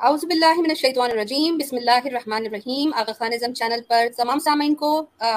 [0.00, 4.38] اعوذ باللہ من الشیطان الرجیم، بسم اللہ الرحمن الرحیم۔ آغا خان ازم چینل پر تمام
[4.40, 4.90] سامعین کو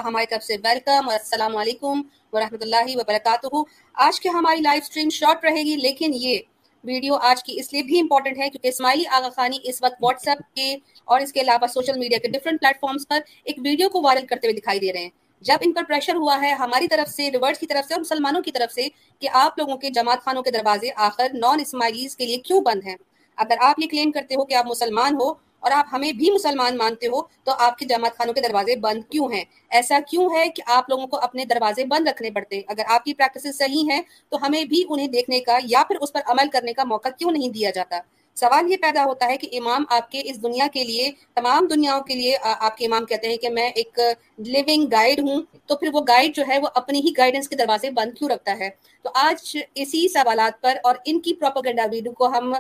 [0.06, 2.02] ہماری طرف سے ویلکم اور السلام علیکم
[2.34, 3.62] ورحمۃ اللہ وبرکاتہ۔
[3.96, 6.38] آج کے ہماری لائیو سٹریم شارٹ رہے گی، لیکن یہ
[6.84, 10.28] ویڈیو آج کی اس لیے بھی امپورٹنٹ ہے کیونکہ اسماعیلی آغا خانی اس وقت واٹس
[10.28, 10.76] ایپ کے
[11.08, 14.26] اور اس کے علاوہ سوشل میڈیا کے ڈفرنٹ پلیٹ فارمز پر ایک ویڈیو کو وائرل
[14.28, 15.10] کرتے ہوئے دکھائی دے رہے ہیں۔
[15.42, 18.42] جب ان پر پریشر ہوا ہے ہماری طرف سے ریورس کی طرف سے اور مسلمانوں
[18.42, 18.88] کی طرف سے
[19.22, 22.88] کہ آپ لوگوں کے جماعت خانوں کے دروازے آخر نان اسماعیلیز کے لیے کیوں بند
[22.88, 22.96] ہیں؟
[23.38, 25.30] اگر آپ یہ کلیم کرتے ہو کہ آپ مسلمان ہو
[25.60, 29.02] اور آپ ہمیں بھی مسلمان مانتے ہو، تو آپ کے جماعت خانوں کے دروازے بند
[29.10, 32.84] کیوں ہیں؟ ایسا کیوں ہے کہ آپ لوگوں کو اپنے دروازے بند رکھنے پڑتے؟ اگر
[32.88, 36.22] آپ کی پریکٹسز صحیح ہیں، تو ہمیں بھی انہیں دیکھنے کا یا پھر اس پر
[36.26, 38.00] عمل کرنے کا موقع کیوں نہیں دیا جاتا؟
[38.38, 42.02] سوال یہ پیدا ہوتا ہے کہ امام آپ کے اس دنیا کے لیے، تمام دنیاؤں
[42.02, 44.00] کے لیے آپ کے امام کہتے ہیں کہ میں ایک
[44.40, 47.90] لیونگ گائیڈ ہوں، تو پھر وہ گائیڈ جو ہے وہ اپنی ہی گائیڈنس کے دروازے
[47.92, 48.70] بند کیوں رکھتا ہے؟
[49.06, 52.54] تو آج اسی سوالات پر اور ان کی پروپوگنڈا ویڈیو کو ہم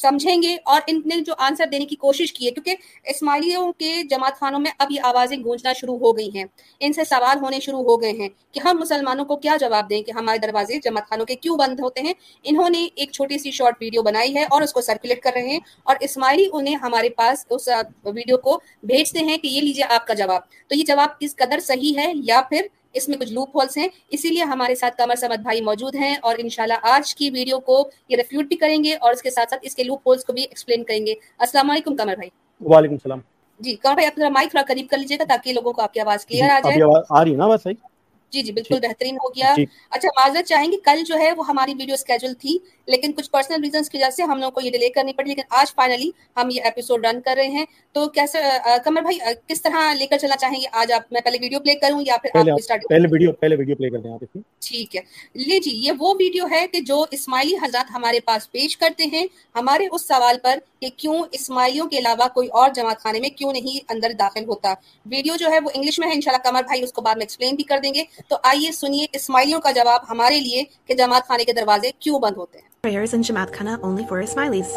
[0.00, 4.02] سمجھیں گے اور ان نے جو آنسر دینے کی کوشش کی ہے، کیونکہ اسماعیلیوں کے
[4.10, 6.44] جماعت خانوں میں اب یہ آوازیں گونجنا شروع ہو گئی ہیں۔
[6.80, 10.02] ان سے سوال ہونے شروع ہو گئے ہیں کہ ہم مسلمانوں کو کیا جواب دیں
[10.02, 12.12] کہ ہمارے دروازے جماعت خانوں کے کیوں بند ہوتے ہیں؟
[12.44, 15.48] انہوں نے ایک چھوٹی سی شارٹ ویڈیو بنائی ہے اور اس کو سرکولیٹ کر رہے
[15.48, 17.68] ہیں اور اسماعیلی انہیں ہمارے پاس اس
[18.04, 21.60] ویڈیو کو بھیجتے ہیں کہ یہ لیجیے آپ کا جواب۔ تو یہ جواب کس قدر
[21.60, 22.66] صحیح ہے یا پھر
[22.98, 26.16] اس میں کچھ لوپ ہولس ہیں۔ اسی لیے ہمارے ساتھ کمر سمد بھائی موجود ہیں
[26.22, 29.50] اور انشاءاللہ آج کی ویڈیو کو یہ ریفیوٹ بھی کریں گے اور اس کے ساتھ
[29.50, 32.94] ساتھ اس کے لوپ ہولس کو بھی ایکسپلین کریں گے۔ السلام علیکم کمر بھائی۔ وعلیکم
[32.94, 33.20] السلام۔
[33.60, 36.00] جی کمر بھائی آپ مائک تھوڑا قریب کر لیجیے گا تاکہ لوگوں کو آپ کی
[36.00, 37.87] آواز کلیئر آ جائے۔ آ رہی ہے نا بس صحیح؟
[38.32, 39.54] جی جی بالکل بہترین ہو گیا۔
[39.90, 42.56] اچھا معذرت چاہیں گے کل جو ہے وہ ہماری ویڈیو اسکیجول تھی
[42.88, 45.54] لیکن کچھ پرسنل ریزنس کی وجہ سے ہم لوگوں کو یہ ڈیلے کرنی پڑی لیکن
[45.60, 48.38] آج فائنلی ہم یہ ایپیسوڈ رن کر رہے ہیں۔ تو کیسے
[48.84, 51.74] کمر بھائی کس طرح لے کر چلنا چاہیں گے؟ آج آپ میں پہلے ویڈیو پلے
[51.74, 55.00] کروں یا پھر آپ اسٹارٹ پہلے ویڈیو پہلے ویڈیو پلے کر دیں آپ ٹھیک ہے۔
[55.38, 59.26] لے جی یہ وہ ویڈیو ہے کہ جو اسماعیلی حضرات ہمارے پاس پیش کرتے ہیں۔
[59.54, 63.52] ہمارے اس سوال پر کہ کیوں اسماعیلیوں کے علاوہ کوئی اور جماعت خانے میں کیوں
[63.52, 64.74] نہیں اندر داخل ہوتا۔
[65.06, 67.54] ویڈیو جو ہے وہ انگلش میں ہے انشاءاللہ کمر بھائی اس کو بعد میں ایکسپلین
[67.54, 71.44] بھی کر دیں گے۔ تو آئیے سنیے اسماعیلیوں کا جواب ہمارے لیے کہ جماعت خانے
[71.44, 74.68] کے دروازے کیوں بند ہوتے ہیں Prayers in Jamaat Khana only for Ismailis.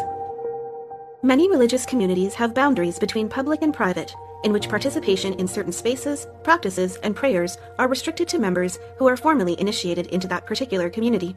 [1.22, 6.26] Many religious communities have boundaries between public and private, in which participation in certain spaces,
[6.42, 11.36] practices, and prayers are restricted to members who are formally initiated into that particular community.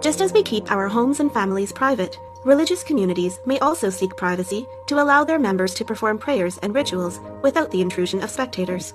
[0.00, 4.66] Just as we keep our homes and families private, religious communities may also seek privacy
[4.86, 8.94] to allow their members to perform prayers and rituals without the intrusion of spectators.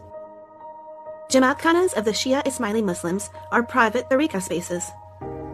[1.29, 4.89] Jamaatkhanas of the Shia Ismaili Muslims are private tariqah spaces.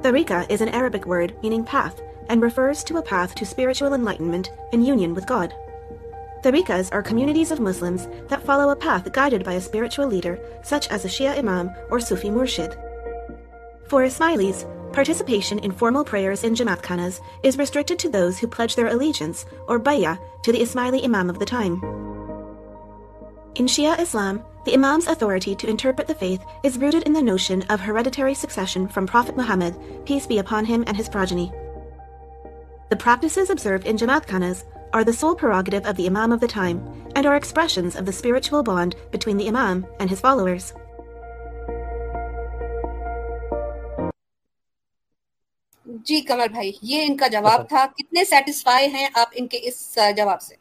[0.03, 4.53] Tariqah is an Arabic word meaning path and refers to a path to spiritual enlightenment
[4.71, 5.53] and union with God.
[6.43, 10.87] Tariqahs are communities of Muslims that follow a path guided by a spiritual leader such
[10.87, 12.71] as a Shia Imam or Sufi Murshid.
[13.89, 14.63] For Ismailis,
[14.93, 19.77] participation in formal prayers in Jamaatkhanas is restricted to those who pledge their allegiance or
[19.77, 21.83] bay'ah to the Ismaili Imam of the time.
[23.55, 27.61] In Shia Islam, the Imam's authority to interpret the faith is rooted in the notion
[27.69, 31.51] of hereditary succession from Prophet Muhammad, peace be upon him and his progeny.
[32.89, 36.47] The practices observed in Jamaat Khanas are the sole prerogative of the Imam of the
[36.47, 36.81] time
[37.15, 40.73] and are expressions of the spiritual bond between the Imam and his followers.
[46.05, 49.77] جی کمر بھائی یہ ان کا جواب تھا کتنے satisfy ہیں آپ ان کے اس
[50.17, 50.55] جواب سے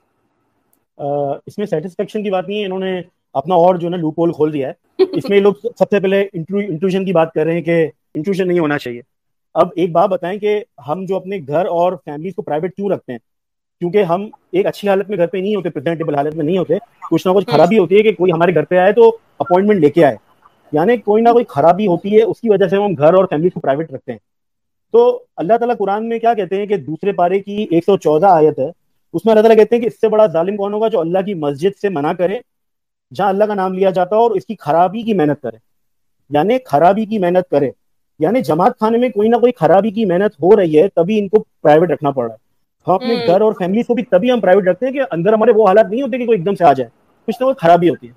[1.47, 3.01] اس میں سیٹسفیکشن کی بات نہیں ہے انہوں نے
[3.35, 4.73] اپنا اور جو ہے نا لوپ ہول کھول دیا ہے۔
[5.13, 8.59] اس میں لوگ سب سے پہلے انٹرویژن کی بات کر رہے ہیں کہ انٹرویژن نہیں
[8.59, 9.01] ہونا چاہیے۔
[9.55, 13.13] اب ایک بات بتائیں کہ ہم جو اپنے گھر اور فیملیز کو پرائیویٹ کیوں رکھتے
[13.13, 13.19] ہیں؟
[13.81, 16.75] کیونکہ ہم ایک اچھی حالت میں گھر پہ نہیں ہوتے پریزنٹیبل حالت میں نہیں ہوتے۔
[17.11, 19.91] کچھ نہ کچھ خرابی ہوتی ہے کہ کوئی ہمارے گھر پہ آئے تو اپوائنٹمنٹ لے
[19.91, 20.17] کے آئے۔
[20.73, 23.51] یعنی کوئی نہ کوئی خرابی ہوتی ہے اس کی وجہ سے ہم گھر اور فیملیز
[23.55, 24.19] کو پرائیویٹ رکھتے ہیں۔
[24.93, 28.27] تو اللہ تعالیٰ قرآن میں کیا کہتے ہیں کہ دوسرے پارے کی ایک سو چودہ
[28.27, 28.71] آیت ہے۔
[29.15, 31.19] اس میں اللہ تعالیٰ کہتے ہیں کہ اس سے بڑا ظالم کون ہوگا جو اللہ
[31.19, 32.39] کی مسجد سے منع کرے
[33.13, 35.57] جہاں اللہ کا نام لیا جاتا ہے اور اس کی خرابی کی محنت کرے۔
[36.31, 37.71] یعنی خرابی کی محنت کرے۔
[38.19, 41.29] یعنی جماعت خانے میں کوئی نہ کوئی خرابی کی محنت ہو رہی ہے تبھی ان
[41.29, 42.45] کو پرائیویٹ رکھنا پڑ رہا ہے۔
[42.87, 45.53] ہم اپنے گھر اور فیملی کو بھی تبھی ہم پرائیویٹ رکھتے ہیں کہ اندر ہمارے
[45.53, 46.91] وہ حالات نہیں ہوتے کہ کوئی ایک دم سے آ جائے۔
[47.27, 48.13] کچھ نہ کوئی خرابی ہوتی ہے۔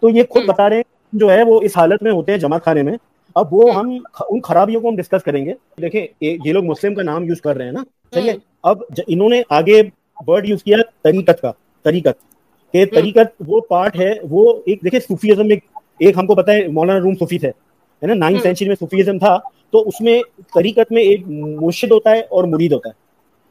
[0.00, 0.82] تو یہ خود بتا رہے ہیں
[1.12, 2.92] جو ہے وہ اس حالت میں ہوتے ہیں جماعت خانے میں۔
[3.34, 7.02] اب وہ ہم ان خرابیوں کو ہم ڈسکس کریں گے۔ دیکھیں یہ لوگ مسلم کا
[7.02, 8.32] نام یوز کر رہے ہیں نا۔ چلیے
[8.62, 9.82] اب انہوں نے آگے
[10.26, 11.52] ورڈ یوز کیا طریقت کا
[11.82, 12.31] طریقت۔
[12.72, 15.56] کہ طریقت وہ پارٹ ہے وہ ایک دیکھیں صوفیزم میں
[15.98, 19.18] ایک ہم کو پتا ہے مولانا روم صوفی تھے ہے نا؟ نائنتھ سینچری میں صوفیزم
[19.18, 19.38] تھا
[19.70, 20.22] تو اس میں
[20.54, 22.94] طریقت میں ایک مرشد ہوتا ہے اور مرید ہوتا ہے۔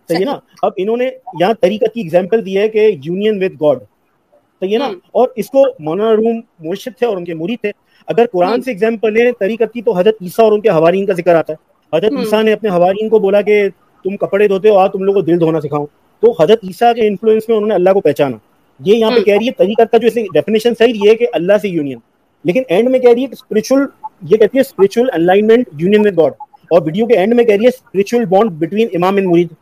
[0.08, 1.10] صحیح ہے نا؟ اب انہوں نے
[1.40, 3.78] یہاں طریقت کی ایگزامپل دی ہے کہ یونین وتھ گاڈ
[4.62, 7.72] صحیح ہے نا؟ اور اس کو مولانا روم مرشد تھے اور ان کے مرید تھے۔
[8.08, 11.14] اگر قرآن سے ایگزامپل لیں طریقت کی تو حضرت عیسیٰ اور ان کے حوارین کا
[11.14, 13.70] ذکر آتا ہے۔ حضرت عیسیٰ نے اپنے حوارین کو بولا کہ
[14.04, 15.86] تم کپڑے دھوتے ہو آ تم لوگ کو دل دھونا سکھاؤ
[16.20, 18.38] تو حضرت عیسیٰ کے انفلوئنس میں انہوں نے اللہ کو پہچانا۔
[18.82, 21.58] یہ یہاں پہ کہہ رہی ہے طریقت کا جو ڈیفینیشن صحیح یہ ہے کہ اللہ
[21.62, 21.98] سے یونین
[22.46, 23.86] لیکن اینڈ میں کہہ رہی ہے اسپرچل
[24.24, 26.34] یہ کہتی ہے spiritual alignment union with God
[26.72, 29.54] اور ویڈیو کے اینڈ میں کہہ رہی ہے اسپرچل بانڈ بٹوین امام اینڈ مرید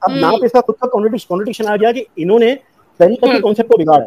[0.00, 2.54] اب نہ اس کا خود کا کانٹرڈکشن آ گیا کہ انہوں نے
[3.00, 4.06] طریقت کے کانسیپٹ کو بگاڑا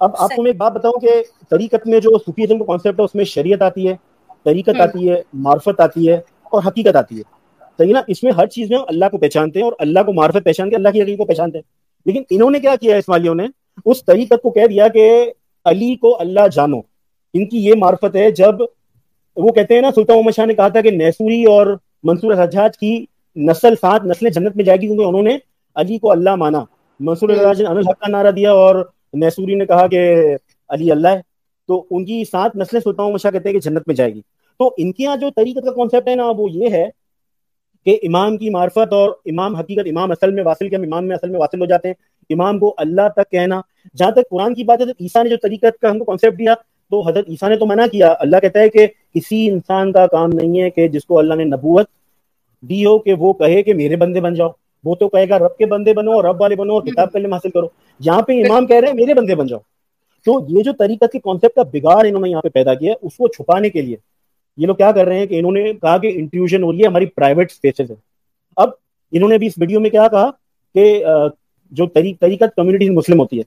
[0.00, 1.10] اب آپ کو میں ایک بات بتاؤں کہ
[1.50, 3.94] طریقت میں جو صوفیزم کا کانسیپٹ ہے اس میں شریعت آتی ہے
[4.46, 6.14] طریقت آتی ہے معرفت آتی ہے
[6.44, 7.22] اور حقیقت آتی ہے۔
[7.78, 10.12] صحیح نا؟ اس میں ہر چیز میں ہم اللہ کو پہچانتے ہیں اور اللہ کو
[10.12, 11.64] معرفت پہچانتے ہیں اللہ کی حقیقت کو پہچانتے ہیں۔
[12.06, 13.46] لیکن انہوں نے کیا کیا اسماعیلیوں نے؟
[13.84, 15.32] اس طریقت کو کہہ دیا کہ
[15.64, 16.80] علی کو اللہ جانو۔
[17.34, 18.54] ان کی یہ معرفت ہے جب
[19.36, 22.78] وہ کہتے ہیں نا سلطان محمد شاہ نے کہا تھا کہ نیسوری اور منصور حجاج
[22.78, 23.06] کی
[23.36, 25.38] نسل سات نسلیں جنت میں جائے گی کیونکہ انہوں نے
[25.74, 26.64] علی کو اللہ مانا۔
[27.00, 30.14] منصور حجاج نے کا نعرہ دیا اور نیسوری نے کہا کہ
[30.68, 31.20] علی اللہ ہے۔
[31.68, 34.20] تو ان کی سات نسلیں سلطان محمد شاہ کہتے ہیں کہ جنت میں جائے گی۔
[34.58, 36.86] تو ان کے یہاں جو طریقت کا کانسیپٹ ہے نا وہ یہ ہے
[37.84, 41.16] کہ امام کی معرفت اور امام حقیقت، امام اصل میں واصل کے ہم امام میں
[41.16, 41.94] اصل میں واصل ہو جاتے ہیں۔
[42.30, 43.60] امام کو اللہ تک کہنا،
[43.96, 46.54] جہاں تک قرآن کی بات ہے عیسیٰ نے جو طریقت کا ہم کو کانسیپٹ دیا،
[46.90, 50.30] تو حضرت عیسیٰ نے تو منع کیا۔ اللہ کہتا ہے کہ کسی انسان کا کام
[50.32, 51.86] نہیں ہے کہ جس کو اللہ نے نبوت
[52.60, 54.48] دی ہو کہ وہ کہے کہ میرے بندے بن جاؤ۔
[54.84, 57.32] وہ تو کہے گا رب کے بندے بنو اور رب والے بنو اور کتاب کلم
[57.32, 57.66] حاصل کرو۔
[58.00, 59.58] یہاں پہ امام کہہ رہے ہیں، میرے بندے بن جاؤ۔
[60.26, 63.06] تو یہ جو طریقت کے کانسیپٹ کا بگاڑ انہوں نے یہاں پہ پیدا کیا ہے،
[63.06, 63.96] اس کو چھپانے کے لیے۔
[64.56, 66.86] یہ لوگ کیا کر رہے ہیں کہ انہوں نے کہا کہ انٹیوژن ہو رہی ہے
[66.86, 67.96] ہماری پرائیویٹ اسپیسز ہے
[68.56, 68.70] اب
[69.12, 70.30] انہوں نے بھی اس ویڈیو میں کیا کہا
[70.74, 71.04] کہ
[71.72, 73.42] جو طریقت کمیونٹی مسلم ہوتی ہے۔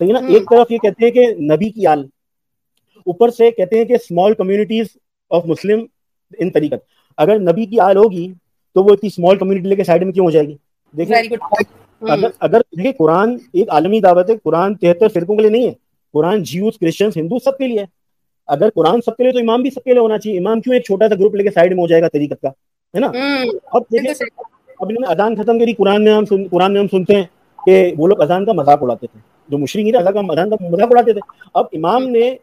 [0.00, 2.04] تو نا ایک طرف یہ کہتے ہیں کہ نبی کی آل
[3.06, 4.86] اوپر سے کہتے ہیں کہ small communities
[5.30, 5.84] of Muslim
[6.38, 6.84] in طریقت۔
[7.18, 8.26] اگر نبی کی آل ہوگی
[8.76, 10.56] تو وہ اتنی اسمال کمیونٹی لے کے سائڈ میں کیوں ہو جائے گی؟
[10.94, 11.16] دیکھیں
[12.02, 15.72] اگر اگر دیکھیں قرآن ایک عالمی دعوت ہے قرآن تہتر فرقوں کے لیے نہیں ہے۔
[16.14, 17.84] قرآن جیوز کرسچنس ہندو سب کے لیے ہے۔
[18.48, 20.74] اگر قرآن سب کے لیے تو امام بھی سب کے لیے ہونا چاہیے۔ امام کیوں
[20.74, 22.48] ایک چھوٹا سا گروپ لے کے سائڈ میں ہو جائے گا طریقت کا؟
[22.94, 23.06] ہے نا؟
[23.72, 24.14] اب دیکھیں
[24.80, 27.22] اب انہوں نے اذان ختم کری قرآن میں ہم قرآن میں ہم سنتے ہیں
[27.66, 30.88] کہ وہ لوگ اذان کا مذاق اڑاتے تھے۔ جو مشرق اذان کا اذان کا مذاق
[30.90, 31.20] اڑاتے تھے۔
[31.54, 32.36] اب امام نے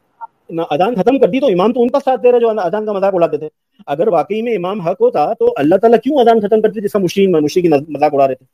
[0.70, 2.92] اذان ختم کر دی تو امام تو ان کا ساتھ دے رہا جو اذان کا
[2.94, 3.50] مذاق اڑاتے تھے۔
[3.88, 7.00] اگر واقعی میں امام حق ہوتا تو اللہ تعالیٰ کیوں اذان ختم کرتے جس کا
[7.00, 8.46] مشرق مشرق مذاق اڑا رہے تھے؟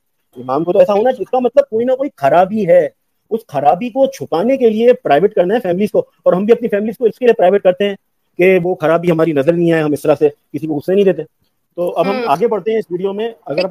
[0.42, 3.01] امام کو تو ایسا ہونا جس کا مطلب کوئی نہ کوئی خرابی ہے۔
[3.32, 6.68] اس خرابی کو چھپانے کے لیے پرائیویٹ کرنا ہے فیملیز کو اور ہم بھی اپنی
[6.68, 7.96] فیملیز کو اس کے لیے پرائیویٹ کرتے ہیں
[8.38, 11.06] کہ وہ خرابی ہماری نظر نہیں آئے، ہم اس طرح سے کسی کو غصے نہیں
[11.06, 11.24] دیتے۔
[11.82, 13.66] تو اب ہم آگے بڑھتے ہیں اس ویڈیو میں۔ اگر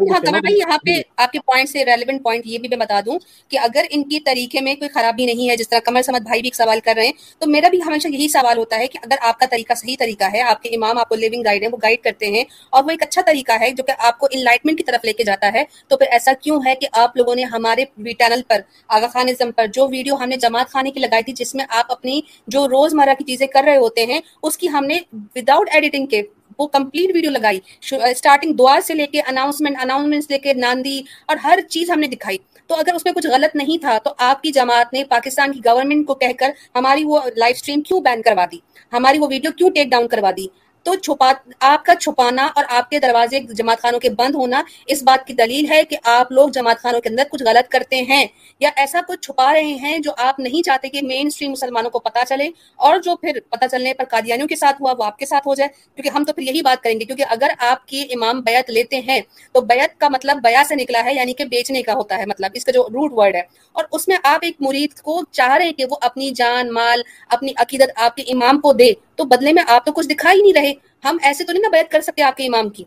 [0.50, 3.18] یہاں پہ آپ کے پوائنٹ سے ریلیونٹ پوائنٹ یہ بھی میں بتا دوں
[3.50, 6.40] کہ اگر ان کی طریقے میں کوئی خرابی نہیں ہے جس طرح کمر سمت بھائی
[6.40, 8.98] بھی ایک سوال کر رہے ہیں تو میرا بھی ہمیشہ یہی سوال ہوتا ہے کہ
[9.02, 11.68] اگر آپ کا طریقہ صحیح طریقہ ہے آپ کے امام آپ کو لیونگ گائیڈ ہے
[11.68, 14.78] وہ گائیڈ کرتے ہیں اور وہ ایک اچھا طریقہ ہے جو کہ آپ کو انلائٹمنٹ
[14.78, 17.44] کی طرف لے کے جاتا ہے تو پھر ایسا کیوں ہے کہ آپ لوگوں نے
[17.52, 17.84] ہمارے
[18.14, 21.54] چینل پر آغا خانزم پر جو ویڈیو ہم نے جماعت خانے کی لگائی تھی جس
[21.54, 24.84] میں آپ اپنی جو روز مرہ کی چیزیں کر رہے ہوتے ہیں اس کی ہم
[24.84, 24.98] نے
[25.36, 26.22] وداؤٹ ایڈیٹنگ کے
[26.60, 27.60] وہ کمپلیٹ ویڈیو لگائی۔
[27.92, 32.06] اسٹارٹنگ دعا سے لے کے اناؤنسمنٹ اناؤنسمنٹ لے کے ناندی اور ہر چیز ہم نے
[32.06, 35.52] دکھائی۔ تو اگر اس میں کچھ غلط نہیں تھا تو آپ کی جماعت نے پاکستان
[35.52, 38.58] کی گورنمنٹ کو کہہ کر ہماری وہ لائف اسٹریم کیوں بین کروا دی؟
[38.92, 40.46] ہماری وہ ویڈیو کیوں ٹیک ڈاؤن کروا دی؟
[40.82, 45.02] تو چھپا، آپ کا چھپانا اور آپ کے دروازے جماعت خانوں کے بند ہونا اس
[45.02, 48.26] بات کی دلیل ہے کہ آپ لوگ جماعت خانوں کے اندر کچھ غلط کرتے ہیں
[48.60, 51.98] یا ایسا کچھ چھپا رہے ہیں جو آپ نہیں چاہتے کہ مین اسٹریم مسلمانوں کو
[51.98, 55.26] پتا چلے اور جو پھر پتا چلنے پر قادیانیوں کے ساتھ ہوا وہ آپ کے
[55.26, 58.02] ساتھ ہو جائے کیونکہ ہم تو پھر یہی بات کریں گے کیونکہ اگر آپ کے
[58.10, 59.20] امام بیعت لیتے ہیں
[59.52, 62.50] تو بیعت کا مطلب بیا سے نکلا ہے یعنی کہ بیچنے کا ہوتا ہے مطلب
[62.54, 63.42] اس کا جو روٹ ورڈ ہے
[63.76, 67.02] اور اس میں آپ ایک مرید کو چاہ رہے ہیں کہ وہ اپنی جان، مال،
[67.28, 70.40] اپنی عقیدت آپ کے امام کو دے تو بدلے میں آپ تو کچھ دکھا ہی
[70.40, 70.69] نہیں رہے
[71.04, 72.84] ہم ایسے تو نہیں نا بیعت کر سکتے آپ کے امام کی۔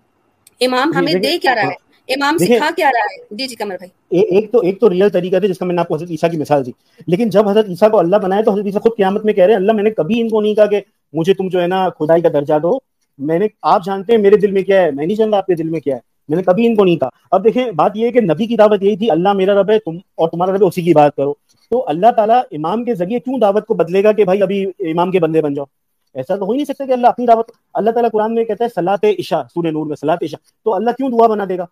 [0.62, 3.76] امام جی، ہمیں دے کیا رہا ہے۔ امام سکھا کیا رہا ہے۔ جی جی کمر
[3.78, 6.12] بھائی۔ ایک تو ایک تو ریئل طریقہ تھا جس کا میں نے آپ کو حضرت
[6.12, 6.72] عیسیٰ کی مثال دی۔
[7.08, 9.52] لیکن جب حضرت عیسیٰ کو اللہ بنایا تو حضرت عیسیٰ خود قیامت میں کہہ رہے
[9.54, 10.82] ہیں اللہ میں نے کبھی ان کو نہیں کہا کہ
[11.14, 12.78] مجھے تم جو ہے نا خدائی کا درجہ دو۔
[13.18, 15.56] میں نے آپ جانتے ہیں میرے دل میں کیا ہے؟ میں نہیں جانتا آپ کے
[15.56, 16.00] دل میں کیا ہے۔
[16.30, 18.56] میں نے کبھی ان کو نہیں کہا۔ اب دیکھیں بات یہ ہے کہ نبی کی
[18.58, 21.16] دعوت یہی تھی اللہ میرا رب ہے تم اور تمہارا رب ہے اسی کی بات
[21.16, 21.34] کرو۔
[21.70, 25.12] تو اللہ تعالیٰ امام کے ذریعے کیوں دعوت کو بدلے گا کہ بھائی ابھی امام
[25.12, 25.66] کے بندے بن جاؤ؟
[26.14, 28.64] ایسا تو ہو ہی نہیں سکتا کہ اللہ اپنی دعوت اللہ تعالیٰ قرآن میں کہتا
[28.64, 31.66] ہے سلاط عشا سورہ نور میں سلاط عشا تو اللہ کیوں دعا بنا دے گا؟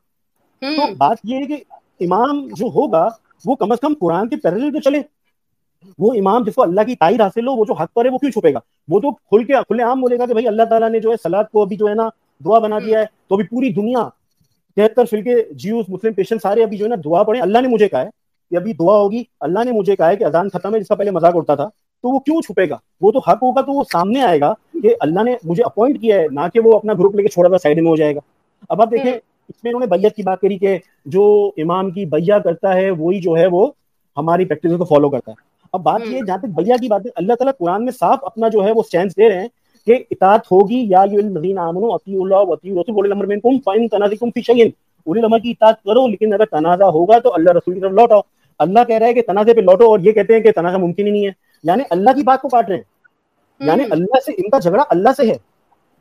[0.59, 1.63] تو بات یہ ہے کہ
[1.99, 3.07] امام جو ہوگا
[3.45, 5.01] وہ کم از کم قرآن کے پیرل تو چلے۔
[5.99, 8.17] وہ امام جس کو اللہ کی تائید حاصل ہو وہ جو حق پر ہے وہ
[8.17, 10.89] کیوں چھپے گا؟ وہ تو کھل کے کھلے عام بولے گا کہ بھائی اللہ تعالیٰ
[10.89, 12.09] نے جو ہے سلاد کو ابھی جو ہے نا
[12.45, 14.09] دعا بنا دیا ہے۔ تو ابھی پوری دنیا
[14.75, 17.89] تہتر فلکے جیوز مسلم پیشنٹ سارے ابھی جو ہے نا دعا پڑھے اللہ نے مجھے
[17.89, 18.09] کہا ہے
[18.49, 20.95] کہ ابھی دعا ہوگی۔ اللہ نے مجھے کہا ہے کہ اذان ختم ہے جس کا
[20.95, 21.69] پہلے مذاق اڑتا تھا۔
[22.01, 24.53] تو وہ کیوں چھپے گا؟ وہ تو حق ہوگا تو وہ سامنے آئے گا
[24.83, 27.49] کہ اللہ نے مجھے اپوائنٹ کیا ہے، نہ کہ وہ اپنا گروپ لے کے چھوڑا
[27.49, 28.19] تھا سائڈ میں ہو جائے گا۔
[28.69, 32.05] اب آپ دیکھیں، اس میں انہوں نے بیت کی بات کری کہ جو امام کی
[32.05, 33.71] بیا کرتا ہے، وہی جو ہے وہ
[34.17, 35.35] ہماری پریکٹس کو فالو کرتا ہے۔
[35.73, 38.47] اب بات یہ جہاں تک بیا کی بات ہے، اللہ تعالیٰ قرآن میں صاف اپنا
[38.47, 39.47] جو ہے وہ سٹینس دے رہے ہیں
[39.87, 41.17] کہ اطاعت ہوگی، یا اللہ
[44.07, 44.69] رسول فی شیء
[45.07, 48.19] الامر کی اطاعت کرو، لیکن اگر تنازع ہوگا تو اللہ رسول کی طرف لوٹاؤ۔
[48.59, 51.05] اللہ کہہ رہا ہے کہ تنازع پہ لوٹو اور یہ کہتے ہیں کہ تنازع ممکن
[51.05, 51.31] ہی نہیں ہے۔
[51.63, 52.83] یعنی اللہ کی بات کو کاٹ رہے ہیں۔
[53.59, 55.37] یعنی اللہ سے ان کا جھگڑا اللہ سے ہے۔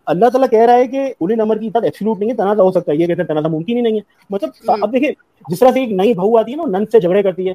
[0.07, 2.93] اللہ تعالیٰ کہہ رہا ہے کہ اولی نمبر کی اطاعت نہیں ہے تنازع ہو سکتا
[2.93, 4.01] ہے۔ یہ کہتے ہیں تنازع ممکن ہی نہیں ہے۔
[4.31, 4.51] مطلب
[4.83, 5.11] اب دیکھیں
[5.49, 7.55] جس طرح سے ایک نئی بہو آتی ہے نا نن سے جھگڑے کرتی ہے۔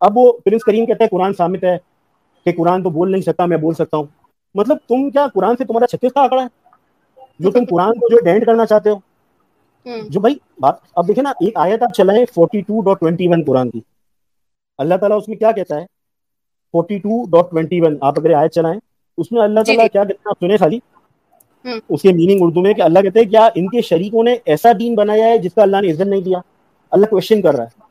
[0.00, 1.78] اب وہ پرنس کریم کہتا ہے قرآن سامت ہے
[2.46, 4.04] کہ قرآن تو بول نہیں سکتا میں بول سکتا ہوں۔
[4.54, 6.46] مطلب تم کیا قرآن سے تمہارا چھتیس کا آکڑا ہے؟
[7.38, 8.96] جو تم قرآن کو جو ڈینٹ کرنا چاہتے ہو۔
[10.08, 13.42] جو بھائی بات اب دیکھیں نا ایک آیت آپ چلائیں forty two dot twenty one
[13.46, 13.80] قرآن کی۔
[14.78, 15.84] اللہ تعالیٰ اس میں کیا کہتا ہے؟
[16.74, 18.78] Forty two dot twenty one آپ اگر آیت چلائیں
[19.18, 20.78] اس میں اللہ تعالیٰ کیا کہتے ہیں؟ سنیں خالی.
[21.64, 24.72] اس کے میننگ اردو میں کہ اللہ کہتے ہیں کیا ان کے شریکوں نے ایسا
[24.78, 26.38] دین بنایا ہے جس کا اللہ نے عزت نہیں دیا؟
[26.92, 27.84] اللہ کوشچن کر رہا ہے.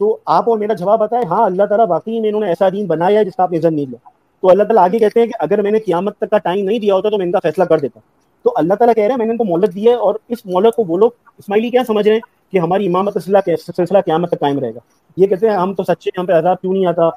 [0.00, 2.68] تو آپ اور میرا جواب آتا ہے ہاں اللہ تعالیٰ واقعی میں انہوں نے ایسا
[2.68, 4.08] دین بنایا ہے جس کا آپ نے عزت نہیں دیا.
[4.42, 6.78] تو اللہ تعالیٰ آگے کہتے ہیں کہ اگر میں نے قیامت تک کا ٹائم نہیں
[6.78, 8.00] دیا ہوتا تو میں ان کا فیصلہ کر دیتا.
[8.44, 10.44] تو اللہ تعالیٰ کہہ رہے ہیں میں نے ان کو مولت دی ہے اور اس
[10.46, 12.20] مولت کو وہ لوگ اسماعیلی کیا سمجھ رہے ہیں؟
[12.52, 14.80] کہ ہماری امامت سلسلہ قیامت تک قائم رہے گا.
[15.16, 17.08] یہ کہتے ہیں ہم تو سچے ہم پہ عذاب کیوں نہیں آتا؟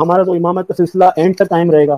[0.00, 1.96] ہمارا تو امامت کا سلسلہ اینڈ تک قائم رہے گا۔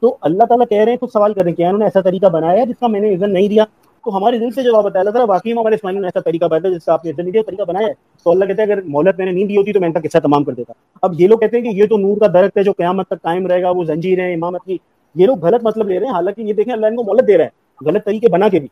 [0.00, 2.26] تو اللہ تعالیٰ کہہ رہے ہیں، کچھ سوال کریں کیا یعنی انہوں نے ایسا طریقہ
[2.26, 3.64] بنایا ہے جس کا میں نے عزت نہیں دیا؟
[4.04, 6.74] تو ہمارے دل سے جواب بتایا اللہ تعالیٰ واقعی ہمارے اسماعیل نے ایسا طریقہ بتایا
[6.74, 7.92] جس کا آپ نے عزت نہیں دیا، طریقہ بنایا ہے۔
[8.24, 10.00] تو اللہ کہتے ہیں، اگر مولت میں نے نہیں دی ہوتی تو میں ان کا
[10.00, 12.56] قصہ تمام کر دیتا۔ اب یہ لوگ کہتے ہیں کہ یہ تو نور کا درخت
[12.56, 14.76] ہے، جو قیامت تک قائم رہے گا، وہ زنجیر ہے، امامت کی۔
[15.14, 17.38] یہ لوگ غلط مطلب لے رہے ہیں، حالانکہ یہ دیکھیں، اللہ ان کو مولت دے
[17.38, 17.50] رہا ہے،
[17.86, 18.68] غلط طریقے بنا کے بھی۔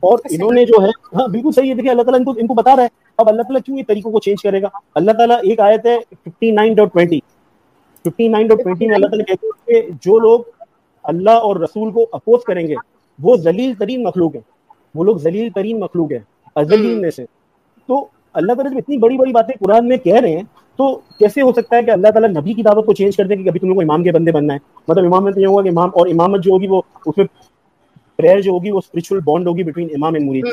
[0.00, 2.46] اور انہوں نے جو ہے ہاں بالکل صحیح ہے، دیکھیں، اللہ تعالیٰ ان کو ان
[2.46, 5.12] کو بتا رہا ہے۔ اب اللہ تعالیٰ کیوں یہ طریقوں کو چینج کرے گا؟ اللہ
[5.12, 7.18] تعالیٰ، ایک آیت ہے fifty nine dot twenty
[8.08, 10.40] fifty nine dot twenty میں اللہ تعالیٰ کہتے ہیں کہ جو لوگ
[11.04, 12.74] اللہ اور رسول کو اپوز کریں گے،
[13.18, 14.42] وہ ذلیل ترین مخلوق ہیں۔
[14.94, 16.18] وہ لوگ ذلیل ترین مخلوق ہیں
[16.54, 17.24] ازلین میں سے۔
[17.86, 20.42] تو اللہ تعالیٰ جب اتنی بڑی بڑی باتیں قرآن میں کہہ رہے ہیں،
[20.76, 23.36] تو کیسے ہو سکتا ہے کہ اللہ تعالیٰ نبی کی دعوت کو چینج کر دے
[23.36, 24.58] کہ ابھی تم لوگ کو امام کے بندے بننا ہے؟
[24.88, 27.26] مطلب امامت یہ ہوگا کہ امام اور امامت جو ہوگی وہ، اس میں
[28.16, 30.44] پریئر جو ہوگی وہ اسپرچل بانڈ ہوگی بٹوین امام اینڈ مرید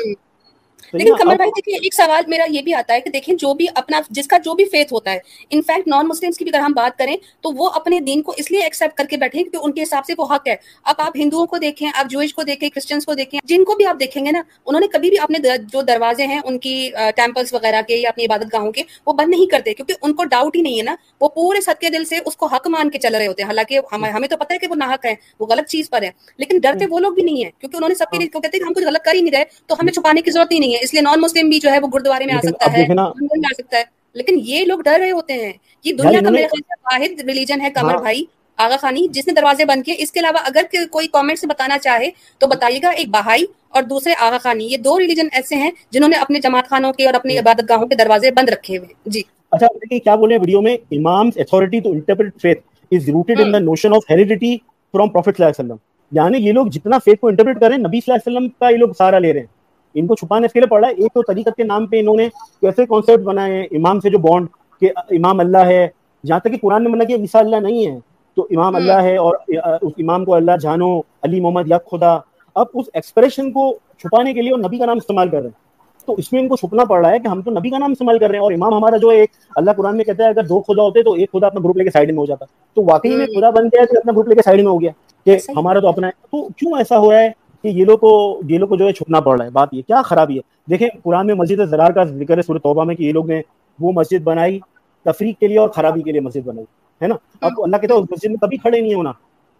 [0.94, 3.66] لیکن کمل بھائی دیکھیں ایک سوال میرا یہ بھی آتا ہے کہ دیکھیں جو بھی
[3.74, 5.18] اپنا جس کا جو بھی فیتھ ہوتا ہے
[5.50, 8.50] انفیکٹ نان مسلمس کی بھی اگر ہم بات کریں تو وہ اپنے دین کو اس
[8.50, 11.16] لیے ایکسیپٹ کر کے بیٹھے کہ ان کے حساب سے وہ حق ہے۔ اب آپ
[11.16, 14.24] ہندوؤں کو دیکھیں آپ جوئش کو دیکھیں کرسچنس کو دیکھیں جن کو بھی آپ دیکھیں
[14.26, 15.38] گے نا انہوں نے کبھی بھی اپنے
[15.72, 16.74] جو دروازے ہیں ان کی
[17.16, 20.24] ٹیمپلس وغیرہ کے یا اپنی عبادت گاہوں کے وہ بند نہیں کرتے۔ کیونکہ ان کو
[20.24, 22.90] ڈاؤٹ ہی نہیں ہے نا۔ وہ پورے سد کے دل سے اس کو حق مان
[22.90, 23.80] کے چل رہے ہوتے ہیں۔ حالانکہ
[24.14, 26.86] ہمیں تو پتہ ہے کہ وہ ناحق ہے وہ غلط چیز پر ہے لیکن ڈرتے
[26.90, 28.72] وہ لوگ بھی نہیں ہے کیونکہ انہوں نے سب کے لیے کہتے ہیں کہ ہم
[28.72, 30.94] کچھ غلط کر ہی نہیں رہے تو ہمیں چھپانے کی ضرورت ہی نہیں ہے۔ اس
[30.94, 33.82] لیے نان مسلم بھی جو ہے وہ گردوارے میں آ سکتا ہے آ سکتا ہے۔
[34.14, 35.52] لیکن یہ لوگ ڈر رہے ہوتے ہیں۔
[35.84, 38.24] یہ دنیا کا میرے خیال سے واحد ریلیجن ہے کمر بھائی
[38.56, 41.78] آغا خانی جس نے دروازے بند کیے۔ اس کے علاوہ اگر کوئی کامنٹ سے بتانا
[41.78, 45.70] چاہے تو بتائیے گا ایک بہائی اور دوسرے آغا خانی۔ یہ دو ریلیجن ایسے ہیں
[45.90, 48.88] جنہوں نے اپنے جماعت خانوں کے اور اپنے عبادت گاہوں کے دروازے بند رکھے ہوئے۔
[49.06, 52.60] جی۔ اچھا کیا بولے ویڈیو میں؟ Imam's authority to interpret faith
[52.90, 54.56] is rooted in the notion of heredity
[54.92, 57.76] from prophet صلی اللہ علیہ وسلم۔ یعنی یہ لوگ جتنا فیتھ کو انٹرپریٹ کر رہے
[57.76, 59.46] ہیں نبی صلی اللہ علیہ وسلم کا یہ لوگ سارا لے رہے ہیں۔
[59.94, 62.16] ان کو چھپانے کے لیے پڑ رہا ہے۔ ایک تو طریقت کے نام پہ انہوں
[62.16, 62.28] نے
[62.60, 64.46] کیسے کانسیپٹ بنائے ہیں امام سے جو بانڈ
[64.80, 65.88] کہ امام اللہ ہے۔
[66.26, 67.98] جہاں تک کہ قرآن میں منع کیا عیسیٰ اللہ نہیں ہے۔
[68.36, 69.34] تو امام اللہ ہے اور
[69.82, 72.18] اس امام کو اللہ جانو علی محمد یا خدا۔
[72.54, 75.64] اب اس ایکسپریشن کو چھپانے کے لیے اور نبی کا نام استعمال کر رہے ہیں۔
[76.06, 77.92] تو اس میں ان کو چھپنا پڑ رہا ہے کہ ہم تو نبی کا نام
[77.92, 80.28] استعمال کر رہے ہیں اور امام ہمارا جو ہے ایک اللہ قرآن میں کہتا ہے
[80.28, 82.44] اگر دو خدا ہوتے تو ایک خدا اپنا گروپ لے کے سائڈ میں ہو جاتا۔
[82.74, 84.90] تو واقعی میں خدا بن گیا تو اپنا گروپ لے کے سائڈ میں ہو گیا
[85.24, 88.40] کہ ہمارا تو اپنا ہے۔ تو کیوں ایسا ہو رہا ہے؟ کہ یہ لوگ کو
[88.48, 90.40] یہ لوگ کو جو ہے چھپنا پڑ رہا ہے۔ بات یہ کیا خرابی ہے؟
[90.70, 93.42] دیکھیں قرآن میں مسجد زرار کا ذکر ہے سورہ توبہ میں کہ یہ لوگ نے
[93.80, 94.58] وہ مسجد بنائی
[95.04, 96.64] تفریح کے لیے اور خرابی کے لیے مسجد بنائی
[97.02, 99.12] ہے نا؟ اب اللہ کہتا ہے اس مسجد میں کبھی کھڑے نہیں ہونا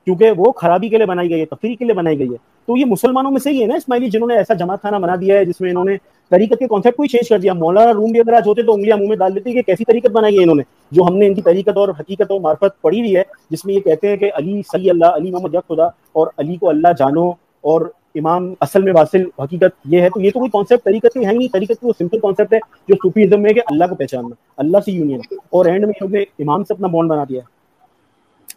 [0.05, 2.77] کیونکہ وہ خرابی کے لیے بنائی گئی ہے تفریح کے لیے بنائی گئی ہے۔ تو
[2.77, 5.35] یہ مسلمانوں میں سے ہی ہے نا اسماعیلی جنہوں نے ایسا جماعت خانہ بنا دیا
[5.35, 5.97] ہے جس میں انہوں نے
[6.31, 8.73] طریقت کے کانسیپٹ کو ہی چینج کر دیا۔ مولانا روم بھی اگر آج ہوتے تو
[8.73, 11.27] انگلیاں منہ میں ڈال دیتی کہ کیسی طریقت بنائی ہے انہوں نے جو ہم نے
[11.27, 14.17] ان کی طریقت اور حقیقت اور معرفت پڑھی ہوئی ہے جس میں یہ کہتے ہیں
[14.17, 18.83] کہ علی صلی اللہ علی محمد خدا اور علی کو اللہ جانو اور امام اصل
[18.83, 21.73] میں واصل حقیقت یہ ہے، تو یہ تو کوئی کانسیپٹ طریقت کی ہے نہیں۔ طریقت
[21.83, 25.67] وہ سمپل کانسیپٹ ہے جو صوفیزم میں کہ اللہ کو پہچاننا، اللہ سے یونین اور
[25.67, 27.41] اینڈ میں نے امام سے اپنا بانڈ بنا دیا۔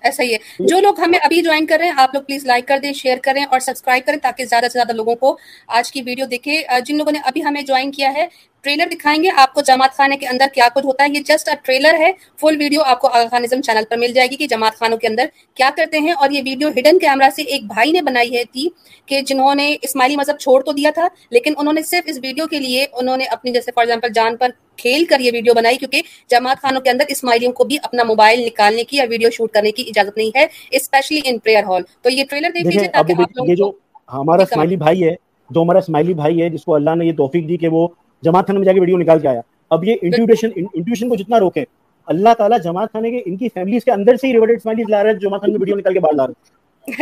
[0.02, 2.68] ایسا ہی ہے۔ جو لوگ ہمیں ابھی جوائن کر رہے ہیں، آپ لوگ پلیز لائک
[2.68, 5.38] کر دیں شیئر کریں اور سبسکرائب کریں تاکہ زیادہ سے زیادہ لوگوں کو
[5.68, 8.28] آج کی ویڈیو دیکھے۔ جن لوگوں نے ابھی ہمیں جوائن کیا ہے
[8.68, 11.50] ٹریلر دکھائیں گے۔ آپ کو جماعت خانے کے اندر کیا کچھ ہوتا ہے یہ جسٹ
[11.64, 14.76] ٹریلر ہے۔ فل ویڈیو آپ کو آغا خانزم چینل پر مل جائے گی کہ جماعت
[14.76, 15.26] خانوں کے اندر
[15.58, 18.68] کیا کرتے ہیں۔ اور یہ ویڈیو ہڈن کیمرہ سے ایک بھائی نے بنائی ہے تھی
[19.06, 22.48] کہ جنہوں نے اسماعیلی مذہب چھوڑ تو دیا تھا لیکن انہوں نے صرف اس ویڈیو
[22.48, 25.78] کے لیے انہوں نے اپنی جیسے فار ایگزامپل جان پر کھیل کر یہ ویڈیو بنائی
[25.78, 29.52] کیونکہ جماعت خانوں کے اندر اسماعیلیوں کو بھی اپنا موبائل نکالنے کی یا ویڈیو شوٹ
[29.52, 33.22] کرنے کی اجازت نہیں ہے اسپیشلی ان پریئر ہال تو یہ ٹریلر دیکھ لیجیے تاکہ
[33.22, 33.72] آپ لوگ
[34.14, 35.16] ہمارا اسماعیلی بھائی ہے
[35.50, 37.88] جو ہمارا اسماعیلی بھائی ہے جس کو اللہ نے یہ توفیق دی کہ وہ
[38.24, 41.40] جماعت خانے میں جا کے ویڈیو نکال کے آیا۔ اب یہ انٹیوٹیشن انٹیوشن کو جتنا
[41.40, 41.64] روکے
[42.06, 45.04] اللہ تعالیٰ جماعت خانے کے ان کی فیملیز کے اندر سے ہی ریورٹڈ اسماعیلیز لا
[45.04, 46.58] رہے ہیں جماعت خانے میں ویڈیو نکال کے باہر لا رہے ہیں۔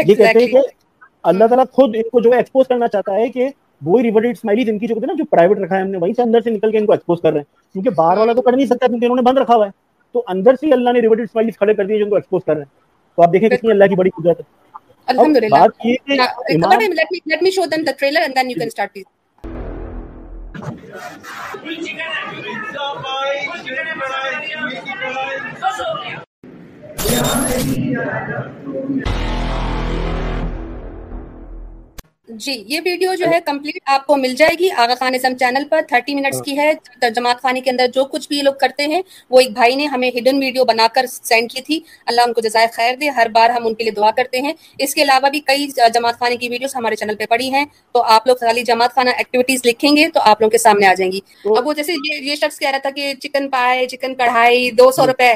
[0.07, 0.57] یہ کہتے ہیں کہ
[1.23, 3.49] اللہ تعالیٰ خود ان کو جو ہے ایکسپوز کرنا چاہتا ہے کہ
[3.81, 6.21] وہی ریورٹڈ اسمائلیز ان کی جو نا جو پرائیویٹ رکھا ہے ہم نے وہیں سے
[6.21, 8.51] اندر سے نکل کے ان کو ایکسپوز کر رہے ہیں۔ کیونکہ باہر والا تو کر
[8.51, 9.71] نہیں سکتا کیونکہ انہوں نے بند رکھا ہوا ہے۔
[10.13, 12.61] تو اندر سے اللہ نے ریورٹڈ اسمائلیز کھڑے کر دیے جن کو ایکسپوز کر رہے
[12.61, 12.69] ہیں۔
[13.15, 14.43] تو آپ دیکھیں کتنی اللہ کی بڑی قدرت ہے۔
[15.07, 15.55] الحمدللہ۔
[20.55, 20.75] بات
[32.27, 35.63] جی یہ ویڈیو جو ہے کمپلیٹ آپ کو مل جائے گی۔ آغا خان ازم چینل
[35.69, 38.85] پر تھرٹی منٹس کی ہے۔ ترجمات خانی کے اندر جو کچھ بھی یہ لوگ کرتے
[38.85, 39.01] ہیں
[39.31, 42.41] وہ ایک بھائی نے ہمیں ہڈن ویڈیو بنا کر سینڈ کی تھی۔ اللہ ان کو
[42.41, 45.29] جزائے خیر دے۔ ہر بار ہم ان کے لیے دعا کرتے ہیں۔ اس کے علاوہ
[45.29, 48.63] بھی کئی جماعت خانے کی ویڈیوز ہمارے چینل پہ پڑی ہیں۔ تو آپ لوگ خالی
[48.63, 51.19] جماعت خانہ ایکٹیویٹیز لکھیں گے تو آپ لوگوں کے سامنے آ جائیں گی۔
[51.57, 54.91] اب وہ جیسے یہ یہ شخص کہہ رہا تھا کہ چکن پائے چکن کڑھائی دو
[54.91, 55.33] سو روپے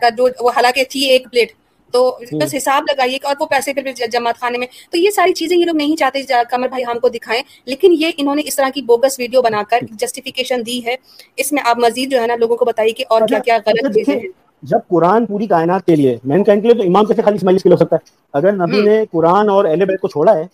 [0.00, 1.52] کا جو وہ حالانکہ تھی ایک پلیٹ
[1.92, 5.56] تو بس حساب لگائیے اور وہ پیسے پھر جماعت خانے میں۔ تو یہ ساری چیزیں
[5.56, 8.68] یہ لوگ نہیں چاہتے کمر بھائی ہم کو دکھائیں۔ لیکن یہ انہوں نے اس طرح
[8.74, 10.94] کی بوگس ویڈیو بنا کر جسٹیفیکیشن دی ہے۔
[11.36, 13.94] اس میں آپ مزید جو ہے نا لوگوں کو بتائیے کہ اور کیا کیا غلط
[13.94, 14.28] چیزیں ہیں۔
[14.62, 17.62] جب قرآن پوری کائنات کے لیے مین کائن کے لیے تو امام کیسے خالی اسماعیلیز
[17.62, 20.44] کے لیے ہو سکتا ہے؟ اگر نبی نے قرآن اور اہل بیت کو چھوڑا ہے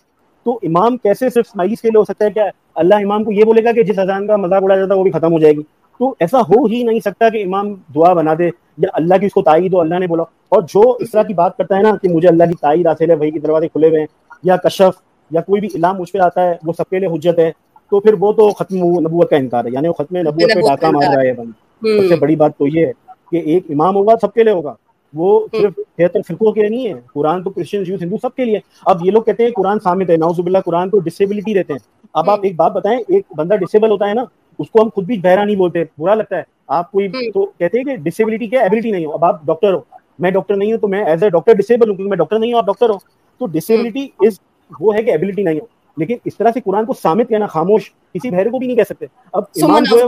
[0.43, 3.43] تو امام کیسے صرف اسماعیلیز کے لیے ہو سکتا ہے کیا اللہ امام کو یہ
[3.43, 5.53] بولے گا کہ جس اذان کا مذاق اڑایا جاتا ہے وہ بھی ختم ہو جائے
[5.53, 5.61] گی؟
[5.99, 9.33] تو ایسا ہو ہی نہیں سکتا کہ امام دعا بنا دے۔ یا اللہ کی اس
[9.33, 11.95] کو تائید ہو اللہ نے بولا۔ اور جو اس طرح کی بات کرتا ہے نا
[12.01, 14.07] کہ مجھے اللہ کی تائید حاصل ہے وہی کے دروازے کھلے ہوئے ہیں
[14.43, 15.01] یا کشف
[15.31, 17.51] یا کوئی بھی علام مجھ پہ آتا ہے وہ سب کے لیے حجت ہے
[17.89, 20.85] تو پھر وہ تو ختم نبوت کا انکار ہے۔ یعنی وہ ختم نبوت پہ ڈاکہ
[20.91, 21.51] مار رہا ہے بند
[21.81, 22.91] سب سے بڑی بات تو یہ ہے
[23.31, 24.73] کہ ایک امام ہوگا سب کے لیے ہوگا۔
[25.13, 28.45] وہ صرف تہتر فرقوں کے لیے نہیں ہے۔ قرآن تو کرسچن یوتھ ہندو سب کے
[28.45, 31.73] لیے۔ اب یہ لوگ کہتے ہیں قرآن سامت ہے ناؤز باللہ قرآن کو ڈسیبلٹی دیتے
[31.73, 31.79] ہیں۔
[32.13, 34.23] اب آپ ایک بات بتائیں ایک بندہ ڈسیبل ہوتا ہے نا
[34.59, 37.77] اس کو ہم خود بھی بہرا نہیں بولتے برا لگتا ہے۔ آپ کوئی تو کہتے
[37.77, 39.79] ہیں کہ ڈسیبلٹی کیا ایبلٹی نہیں ہو۔ اب آپ ڈاکٹر ہو۔
[40.19, 42.53] میں ڈاکٹر نہیں ہوں تو میں ایز اے ڈاکٹر ڈسیبل ہوں کیونکہ میں ڈاکٹر نہیں
[42.53, 42.97] ہوں آپ ڈاکٹر ہو۔
[43.41, 44.39] تو ڈسیبلٹی از
[44.79, 45.65] وہ ہے کہ ایبلٹی نہیں ہو۔
[45.97, 48.89] لیکن اس طرح سے قرآن کو سامت کہنا خاموش کسی بہرے کو بھی نہیں کہہ
[48.89, 50.05] سکتے۔ اب امام جو ہے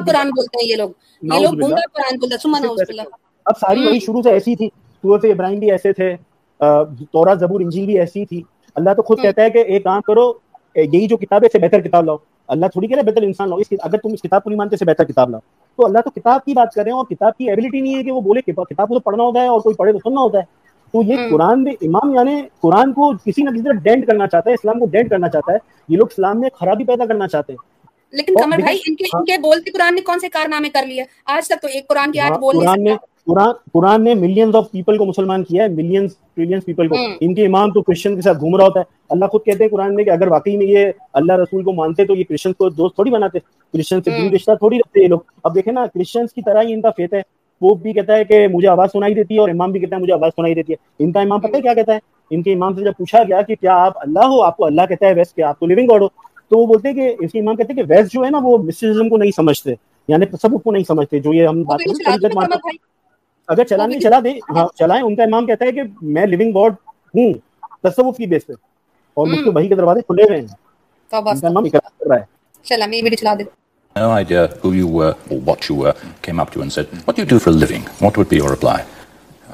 [0.00, 0.90] قرآن بولتے ہیں یہ لوگ۔
[1.22, 3.06] یہ لوگ گونگا قرآن بولتے ہیں۔
[3.46, 4.68] اب ساری وہی شروع سے ایسی تھی۔
[5.04, 6.14] سورت ابراہیم بھی ایسے تھے۔
[7.12, 8.42] تورا زبور انجیل بھی ایسی تھی۔
[8.74, 10.32] اللہ تو خود کہتا ہے کہ ایک کام کرو
[10.76, 12.16] یہی جو کتاب ہے سے بہتر کتاب لاؤ۔
[12.48, 14.58] اللہ تھوڑی کہہ رہا ہے بہتر انسان لاؤ۔ اس اگر تم اس کتاب کو نہیں
[14.58, 15.40] مانتے سے بہتر کتاب لاؤ۔
[15.76, 18.02] تو اللہ تو کتاب کی بات کر رہے ہیں اور کتاب کی ایبلٹی نہیں ہے
[18.02, 20.38] کہ وہ بولے کتاب کو تو پڑھنا ہوتا ہے اور کوئی پڑھے تو سننا ہوتا
[20.38, 24.26] ہے۔ تو یہ قرآن میں امام یعنی قرآن کو کسی نہ کسی طرح ڈینٹ کرنا
[24.26, 25.58] چاہتا ہے اسلام کو ڈینٹ کرنا چاہتا ہے۔
[25.88, 27.68] یہ لوگ اسلام میں خرابی پیدا کرنا چاہتے ہیں۔
[28.12, 31.04] لیکن کمر بھائی ان کے ان کے بولتے قرآن نے کون سے کارنامے کر لیے؟
[31.24, 32.96] آج تک تو ایک قرآن کی آیت بول قرآن نے
[33.28, 37.34] قرآن قرآن نے ملینز آف پیپل کو مسلمان کیا ہے ملینز ٹریلینز پیپل کو۔ ان
[37.34, 39.94] کے امام تو کرسچن کے ساتھ گھوم رہا ہوتا ہے۔ اللہ خود کہتے ہیں قرآن
[39.94, 42.94] میں کہ اگر واقعی میں یہ اللہ رسول کو مانتے تو یہ کرسچن کو دوست
[42.94, 43.38] تھوڑی بناتے۔
[43.72, 46.72] کرسچن سے دین رشتہ تھوڑی رکھتے یہ لوگ۔ اب دیکھیں نا کرسچنس کی طرح ہی
[46.72, 47.20] ان کا فیت ہے۔
[47.60, 50.00] پوپ بھی کہتا ہے کہ مجھے آواز سنائی دیتی ہے اور امام بھی کہتا ہے
[50.00, 51.98] مجھے آواز سنائی دیتی ہے۔ ان کا امام پتہ ہے کیا کہتا ہے؟
[52.30, 54.82] ان کے امام سے جب پوچھا گیا کہ کیا آپ اللہ ہو؟ آپ کو اللہ
[54.88, 56.08] کہتا ہے ویسٹ کہ آپ تو لیونگ گاڈ ہو۔
[56.48, 58.38] تو وہ بولتے ہیں کہ اس کے امام کہتے ہیں کہ ویسٹ جو ہے نا
[58.42, 59.74] وہ مسٹرزم کو نہیں سمجھتے۔
[60.08, 62.87] یعنی تصوف کو نہیں سمجھتے جو یہ ہم بات کریں
[63.48, 66.72] اگر چلانے چلا دیں ہاں چلائیں ان کا امام کہتا ہے کہ میں لیونگ گاڈ
[67.14, 67.32] ہوں
[67.82, 68.52] تصوف کی بیس پہ۔
[69.16, 70.46] اور مجھ کو وہی کے دروازے کھلے ہوئے ہیں۔
[71.12, 72.24] ان کا امام اقرار کر رہا ہے۔
[72.62, 73.44] چلا میں ویڈیو چلا دیں
[73.96, 76.86] No idea who you were or what you were, came up to you and said,
[77.04, 77.82] What do you do for a living?
[77.98, 78.76] What would be your reply?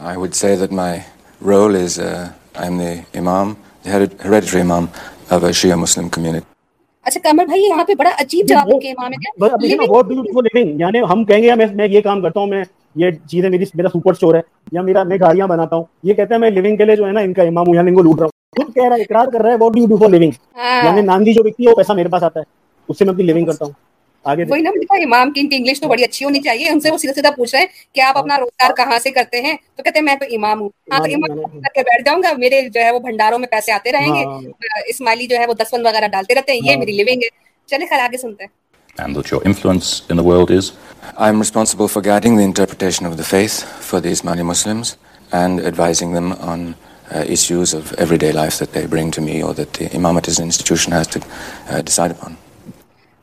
[0.02, 0.92] I would say that my
[1.40, 4.88] role is uh, I'm the Imam, the hereditary Imam
[5.30, 6.46] of a Shia Muslim community.
[7.07, 11.54] اچھا کمر بھائی یہاں پہ بڑا عجیب جواب کے امام ہے یعنی ہم کہیں گے
[11.74, 14.40] میں یہ کام کرتا ہوں میں یہ چیزیں میری میرا سپر اسٹور ہے
[14.72, 17.12] یا میرا میں گاڑیاں بناتا ہوں۔ یہ کہتا ہے میں لیونگ کے لیے جو ہے
[17.12, 19.00] نا ان کا امام ہوں یعنی ان کو لوٹ رہا ہوں۔ خود کہہ رہا ہے
[19.00, 20.30] اقرار کر رہا ہے what do do for living
[20.85, 22.44] یعنی ناندی جو ویکتی ہے وہ پیسہ میرے پاس آتا ہے۔
[22.88, 23.72] اس سے میں اپنی لیونگ کرتا ہوں۔
[24.48, 26.98] وہی نا امام کی ان کی انگلش تو بڑی اچھی ہونی چاہیے۔ ان سے وہ
[26.98, 29.98] سیدھا سیدھا پوچھ رہے ہیں کہ آپ اپنا روزگار کہاں سے کرتے ہیں؟ تو کہتے
[29.98, 32.80] ہیں میں تو امام ہوں۔ ہاں تو امام کر کے بیٹھ جاؤں گا میرے جو
[32.80, 34.48] ہے وہ بھنڈاروں میں پیسے آتے رہیں گے۔
[34.87, 37.28] اسماعیلی جو ہے وہ دسون وغیرہ ڈالتے رہتے ہیں۔ یہ میری لیونگ ہے۔
[37.66, 38.63] چلے خیر آگے سنتے ہیں۔
[38.98, 40.72] And that your influence in the world is?
[41.18, 44.96] I'm responsible for guiding the interpretation of the faith for the Ismaili Muslims
[45.33, 46.74] and advising them on
[47.12, 50.38] uh, issues of everyday life that they bring to me or that the Imamate as
[50.38, 51.20] an institution has to
[51.68, 52.37] uh, decide upon.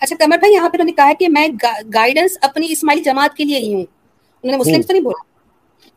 [0.01, 1.47] اچھا کمر بھائی یہاں پہ انہوں نے کہا کہ میں
[1.93, 5.23] گائیڈنس اپنی اسماعیلی جماعت کے لیے ہی ہوں انہوں نے مسلم تو نہیں بولا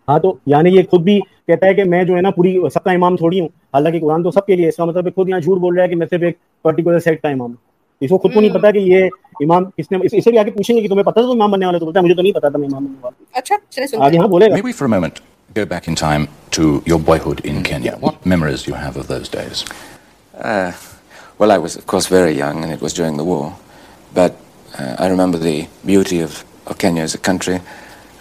[0.09, 2.85] ہاں تو یعنی یہ خود بھی کہتا ہے کہ میں جو ہے نا پوری سب
[2.85, 5.41] کا امام تھوڑی ہوں حالانکہ قرآن تو سب کے لیے اس کا مطلب خود یہاں
[5.41, 7.57] جھوٹ بول رہا ہے کہ میں صرف ایک پرٹیکولر سیٹ کا امام ہوں
[8.01, 9.09] اس کو خود کو نہیں پتا کہ یہ
[9.41, 11.67] امام کس نے اسے بھی آگے پوچھیں گے کہ تمہیں پتا تھا تو امام بننے
[11.67, 14.05] والے تو بولتا ہے مجھے تو نہیں پتا تھا میں امام بننے والا اچھا سنتے
[14.05, 15.21] آگے ہاں بولے گا Maybe for a moment
[15.55, 17.97] go back in time to your boyhood in Kenya.
[18.01, 19.65] What memories do you have of those days?
[20.35, 20.73] Uh,
[21.39, 23.57] well, I was, of course, very young, and it was during the war.
[24.15, 24.37] But
[24.79, 27.61] uh, I remember the beauty of, of Kenya as a country.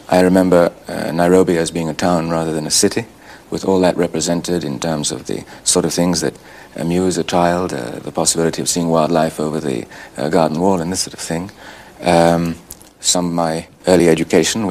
[0.09, 3.05] I remember uh, Nairobi as being a town rather than a city,
[3.49, 6.35] with all that represented in terms of the sort of things that
[6.75, 7.23] muse a
[13.21, 14.63] my early education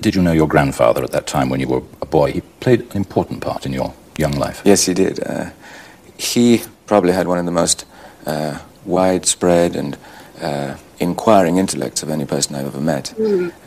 [0.00, 2.32] Did you know your grandfather at that time when you were a boy?
[2.32, 4.62] He played an important part in your young life.
[4.64, 5.22] Yes, he did.
[5.24, 5.50] Uh,
[6.18, 7.84] he probably had one of the most
[8.26, 9.96] uh, widespread and
[10.40, 13.14] uh, inquiring intellects of any person I've ever met.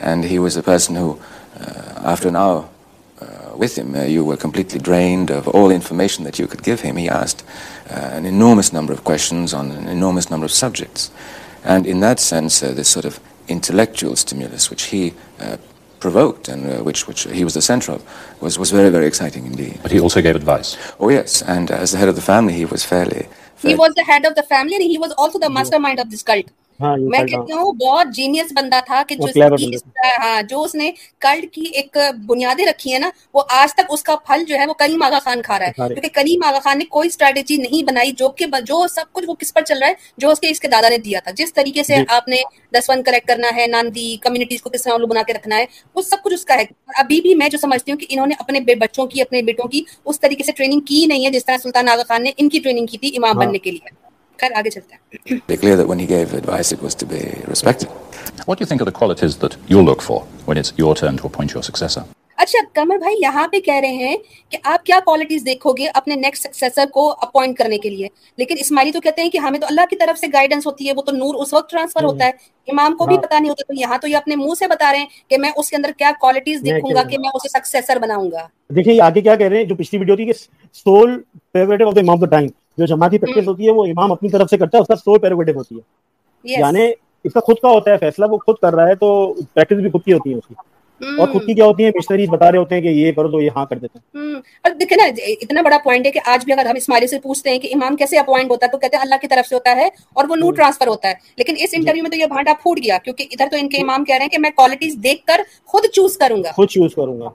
[0.00, 1.20] And he was a person who,
[1.58, 2.68] uh, after an hour
[3.20, 6.80] uh, with him, uh, you were completely drained of all information that you could give
[6.80, 6.96] him.
[6.96, 7.44] He asked
[7.90, 11.10] uh, an enormous number of questions on an enormous number of subjects.
[11.64, 15.56] And in that sense, uh, this sort of intellectual stimulus, which he uh,
[16.00, 18.02] provoked and uh, which, which he was the center of,
[18.40, 19.78] was, was very, very exciting indeed.
[19.82, 20.76] But he also gave advice.
[20.98, 23.28] Oh yes, and as the head of the family, he was fairly.
[23.56, 26.10] he fairly was the head of the family and he was also the mastermind of
[26.10, 26.46] this cult
[26.80, 29.36] میں کہتی ہوں بہت genius بندہ تھا کہ جس
[30.20, 34.02] ہاں جو اس نے کلڈ کی ایک بنیادیں رکھی ہیں نا وہ آج تک اس
[34.02, 36.78] کا پھل جو ہے وہ کریم آغا خان کھا رہا ہے۔ کیونکہ کریم آغا خان
[36.78, 39.88] نے کوئی اسٹریٹجی نہیں بنائی جو کہ جو سب کچھ وہ کس پر چل رہا
[39.88, 42.36] ہے جو اس کے اس کے دادا نے دیا تھا۔ جس طریقے سے آپ نے
[42.72, 45.64] دس ون کریکٹ کرنا ہے ناندی کمیونٹیز کو کس طرح بنا کے رکھنا ہے
[45.94, 46.64] وہ سب کچھ اس کا ہے۔
[46.98, 49.82] ابھی بھی میں جو سمجھتی ہوں کہ انہوں نے اپنے بچوں کی اپنے بیٹوں کی
[50.04, 52.58] اس طریقے سے ٹریننگ کی نہیں ہے جس طرح سلطان آغا خان نے ان کی
[52.58, 54.09] ٹریننگ کی تھی امام بننے کے لیے۔
[54.40, 57.88] خیر آگے چلتا ہے۔ Be clear when he gave advice it was to be respected.
[58.40, 61.14] What do you think are the qualities that you look for when it's your turn
[61.14, 62.06] to appoint your successor?
[62.36, 64.16] اچھا کمر بھائی یہاں پہ کہہ رہے ہیں
[64.48, 68.54] کہ آپ کیا کوالٹیز دیکھو گے اپنے نیکسٹ سکسیسر کو اپوائنٹ کرنے کے لیے۔ لیکن
[68.58, 71.02] اسماعیلی تو کہتے ہیں کہ ہمیں تو اللہ کی طرف سے گائیڈنس ہوتی ہے وہ
[71.02, 72.30] تو نور اس وقت ٹرانسفر ہوتا ہے۔
[72.66, 74.92] امام کو بھی ہاں۔ پتا نہیں ہوتا تو یہاں تو یہ اپنے منہ سے بتا
[74.92, 77.98] رہے ہیں کہ میں اس کے اندر کیا کوالٹیز دیکھوں گا کہ میں اسے سکسیسر
[77.98, 80.32] بناؤں گا۔ دیکھیے آگے کیا کہہ رہے ہیں؟ جو پچھلی ویڈیو تھی کہ
[80.72, 81.22] سول
[81.52, 82.46] فیوریٹ آف دا امام دا ٹائم
[82.78, 85.18] جو جماعتی پریکٹس ہوتی ہے وہ امام اپنی طرف سے کرتا ہے اس کا سول
[85.18, 85.80] پیروگیٹو ہوتی ہے۔
[86.44, 86.90] یعنی
[87.24, 89.08] اس کا خود کا ہوتا ہے فیصلہ وہ خود کر رہا ہے تو
[89.54, 90.54] پریکٹس بھی خود کی ہوتی ہے اس کی۔
[91.00, 93.40] اور خود کی کیا ہوتی ہیں؟ مشنری بتا رہے ہوتے ہیں کہ یہ کرو تو
[93.40, 95.04] یہ ہاں کر دیتے ہیں۔ اور دیکھیں نا
[95.42, 97.96] اتنا بڑا پوائنٹ ہے کہ آج بھی اگر ہم اسماعیل سے پوچھتے ہیں کہ امام
[97.96, 100.36] کیسے اپوائنٹ ہوتا ہے تو کہتے ہیں اللہ کی طرف سے ہوتا ہے اور وہ
[100.36, 103.26] نور ٹرانسفر ہوتا ہے۔ لیکن اس جی۔ انٹرویو میں تو یہ بھانڈا پھوٹ گیا کیونکہ
[103.32, 105.84] ادھر تو ان کے جی۔ امام کہہ رہے ہیں کہ میں کوالٹیز دیکھ کر خود
[105.92, 107.26] چوز کروں گا۔ خود چوز کروں گا۔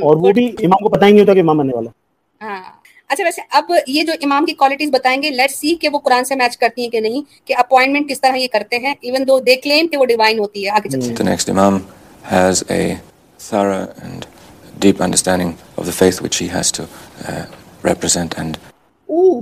[0.00, 1.90] اور وہ بھی امام کو پتہ ہی نہیں ہوتا کہ امام آنے والا
[2.40, 2.60] ہاں۔
[3.10, 6.24] اچھا ویسے اب یہ جو امام کی کوالٹیز بتائیں گے لیٹ سی کہ وہ قرآن
[6.24, 9.38] سے میچ کرتی ہیں کہ نہیں کہ اپوائنٹمنٹ کس طرح یہ کرتے ہیں ایون دو
[9.40, 11.78] دے کلیم کہ وہ ڈیوائن ہوتی ہے آگے چلتے ہیں۔ نیکسٹ امام
[12.24, 12.80] has a
[13.40, 14.26] thorough and
[14.78, 16.84] deep understanding of the faith which he has to
[17.24, 17.44] uh,
[17.84, 18.58] represent and
[19.08, 19.40] Ooh.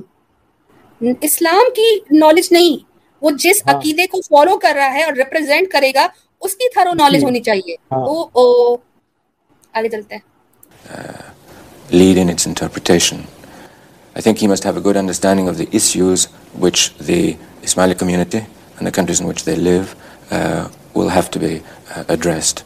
[1.23, 2.77] اسلام کی نالج نہیں
[3.23, 6.07] وہ جس ہاں۔ عقیدے کو فالو کر رہا ہے اور ریپرزینٹ کرے گا
[6.43, 8.75] اس کی تھرو نالج ہونی چاہیے۔ ہاں۔ او او
[9.75, 10.23] آگے چلتے ہیں۔
[11.91, 13.21] Lead in its interpretation
[14.19, 18.45] I think he must have a good understanding of the issues which the Ismaili community
[18.77, 19.95] and the countries in which they live
[20.31, 22.65] uh, will have to be uh, addressed.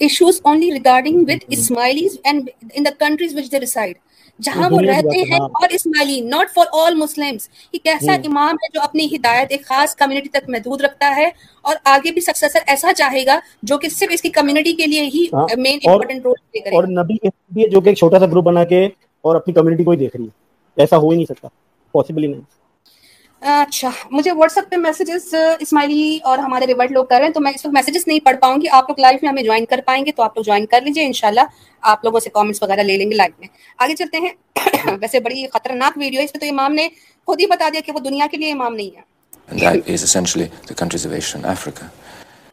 [0.00, 3.98] Issues only regarding with Ismailis and in the countries which they reside.
[4.38, 7.36] جہاں وہ رہتے ہیں اور Ismaili not for all Muslim
[7.72, 11.26] یہ کیسا امام ہے جو اپنی ہدایت ایک خاص کمیونٹی تک محدود رکھتا ہے
[11.64, 15.02] اور آگے بھی سکسیسر ایسا چاہے گا جو کہ صرف اس کی کمیونٹی کے لیے
[15.14, 15.26] ہی
[15.58, 18.88] مین امپورٹنٹ رول پلے کرے اور نبی جو کہ ایک چھوٹا سا گروپ بنا کے
[19.20, 20.30] اور اپنی کمیونٹی کو ہی دیکھ رہی ہے۔
[20.76, 21.48] ایسا ہو ہی نہیں سکتا۔
[21.92, 22.40] پاسبل ہی نہیں۔
[23.42, 27.40] اچھا مجھے واٹس ایپ پہ میسیجز اسماعیلی اور ہمارے ریورٹ لوگ کر رہے ہیں تو
[27.40, 29.80] میں اس وقت میسیجز نہیں پڑھ پاؤں گی۔ آپ لوگ لائف میں ہمیں جوائن کر
[29.86, 31.40] پائیں گے تو آپ لوگ جوائن کر لیجیے انشاءاللہ
[31.80, 34.32] آپ لوگوں سے کامنٹس وغیرہ لے لیں گے لائف میں۔ آگے چلتے ہیں۔
[35.00, 36.88] ویسے بڑی خطرناک ویڈیو ہے۔ اس پہ تو امام نے
[37.26, 39.00] خود ہی بتا دیا کہ وہ دنیا کے لیے امام نہیں ہے۔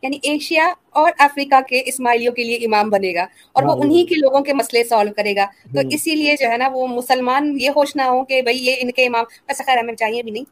[0.01, 4.15] یعنی ایشیا اور افریقہ کے اسماعیلیوں کے لیے امام بنے گا اور وہ انہیں کے
[4.15, 7.69] لوگوں کے مسئلے سالو کرے گا۔ تو اسی لیے جو ہے نا وہ مسلمان یہ
[7.69, 10.43] ہوش نہ ہو کہ بھائی یہ ان کے امام ایسا خیر ہمیں چاہیے بھی نہیں۔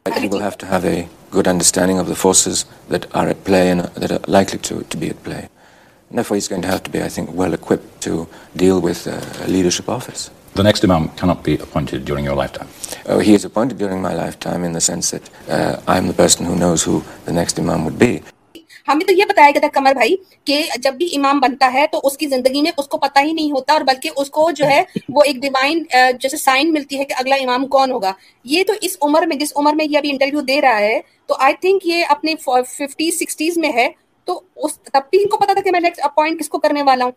[18.88, 22.00] ہمیں تو یہ بتایا گیا تھا کمر بھائی کہ جب بھی امام بنتا ہے تو
[22.02, 24.66] اس کی زندگی میں اس کو پتا ہی نہیں ہوتا اور بلکہ اس کو جو
[24.66, 25.82] ہے وہ ایک ڈیوائن
[26.20, 28.12] جیسے سائن ملتی ہے کہ اگلا امام کون ہوگا۔
[28.44, 31.34] یہ تو اس عمر میں جس عمر میں یہ ابھی انٹرویو دے رہا ہے تو
[31.38, 33.88] آئی تھنک یہ اپنے ففٹیز سکسٹیز میں ہے۔
[34.28, 36.82] تو اس تب بھی ان کو پتا تھا کہ میں نیکسٹ اپوائنٹ کس کو کرنے
[36.82, 37.12] والا ہوں۔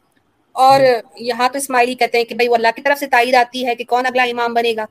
[0.56, 0.80] اور
[1.16, 3.76] یہاں تو اسماعیلی کہتے ہیں کہ بھائی وہ اللہ کی طرف سے تائید آتی ہے
[3.76, 4.86] کہ کون اگلا امام بنے گا۔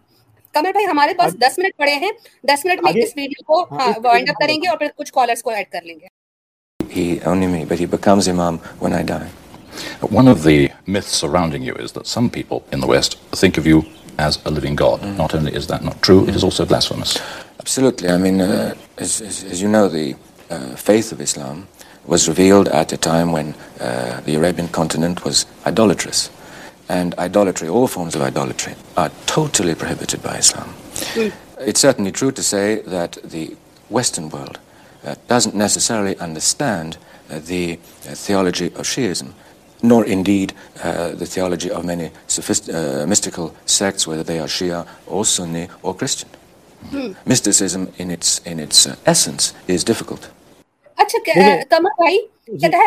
[0.55, 2.11] کمر بھائی ہمارے پاس دس منٹ پڑے ہیں۔
[2.45, 5.43] دس منٹ میں اس ویڈیو کو ہاں، وائنڈ اپ کریں گے اور پھر کچھ کالرس
[5.43, 6.18] کو ایڈ کر لیں گے۔
[6.99, 9.31] He only me, but he becomes Imam when I die.
[10.01, 13.65] One of the myths surrounding you is that some people in the West think of
[13.67, 13.85] you
[14.19, 15.01] as a living God.
[15.01, 15.17] Mm.
[15.17, 16.29] Not only is that not true, mm.
[16.29, 17.23] it is also blasphemous.
[17.61, 18.09] Absolutely.
[18.09, 20.17] I mean, uh, as, as, as, you know, the
[20.51, 21.69] uh, faith of Islam
[22.05, 26.31] was revealed at a time when uh, the Arabian continent was idolatrous.
[26.89, 30.75] And idolatry, all forms of idolatry, are totally prohibited by Islam.
[31.15, 31.33] Mm.
[31.61, 33.57] It's certainly true to say that the
[33.89, 34.68] Western world uh,
[35.29, 36.97] doesn't necessarily understand
[37.31, 39.33] uh, the uh, theology of Shiism,
[39.83, 44.87] nor indeed uh, the theology of many sophist- uh, mystical sects, whether they are Shia
[45.07, 46.29] or Sunni or Christian.
[46.91, 47.13] Hmm.
[47.27, 50.31] Mysticism in its, in its uh, essence is difficult.
[50.99, 52.79] اچھا جی۔ uh,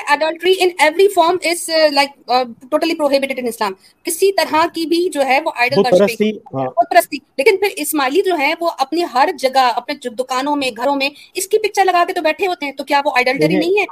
[2.28, 3.71] uh,
[4.06, 6.04] کسی طرح کی بھی جو ہے وہ Idol
[6.54, 6.67] ہاں۔
[7.38, 11.58] لیکن پھر اسماعیلی جو وہ اپنی ہر جگہ اپنے دکانوں میں گھروں میں اس کی
[11.58, 13.86] پکچر لگا کے تو بیٹھے ہوتے ہیں تو کیا وہ آئیڈلٹری نہیں ہے؟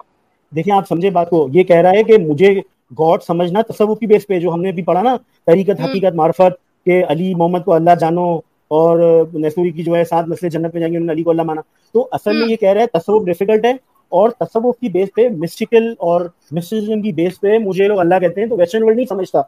[0.52, 2.60] دیکھیں آپ سمجھے بات کو یہ کہہ رہا ہے کہ مجھے
[3.00, 7.04] گاڈ سمجھنا تصور کی بیس پہ جو ہم نے پڑھا نا طریقت حقیقت معرفت کہ
[7.08, 8.36] علی محمد کو اللہ جانو
[8.68, 9.00] اور
[9.34, 11.42] نسوری کی جو ہے سات نسل جنت میں جائیں گے انہوں نے علی کو اللہ
[11.42, 13.74] مانا۔ تو اصل میں یہ کہہ رہا ہے تصور ڈیفیکلٹ ہے
[14.10, 18.42] اور تصوف کی بیس پہ مسٹیکل اور مسٹیزم کی بیس پہ مجھے لوگ اللہ کہتے
[18.42, 19.42] ہیں تو ویسٹرن ورلڈ نہیں سمجھتا۔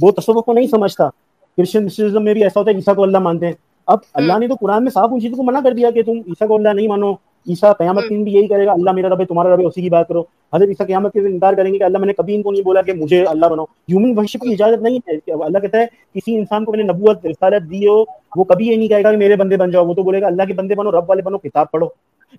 [0.00, 1.08] وہ تصوف کو نہیں سمجھتا۔
[1.56, 3.52] کرسچن مسٹیزم میں بھی ایسا ہوتا ہے عیسیٰ کو اللہ مانتے ہیں۔
[3.86, 6.12] اب اللہ نے تو قرآن میں صاف ان چیزوں کو منع کر دیا کہ تم
[6.12, 7.12] عیسیٰ کو اللہ نہیں مانو۔
[7.48, 9.82] عیسیٰ قیامت دن بھی یہی کرے گا اللہ میرا رب ہے تمہارا رب ہے اسی
[9.82, 10.20] کی بات کرو۔
[10.54, 12.62] حضرت عیسیٰ قیامت کے انتظار کریں گے کہ اللہ میں نے کبھی ان کو نہیں
[12.62, 16.36] بولا کہ مجھے اللہ بناؤ۔ ہیومن ورشپ کی اجازت نہیں ہے۔ اللہ کہتا ہے کسی
[16.36, 18.04] انسان کو میں نے نبوت رسالت دی ہو
[18.36, 20.26] وہ کبھی یہ نہیں کہے گا کہ میرے بندے بن جاؤ۔ وہ تو بولے گا
[20.26, 21.86] اللہ کے بندے بنو رب والے بنو کتاب پڑھو۔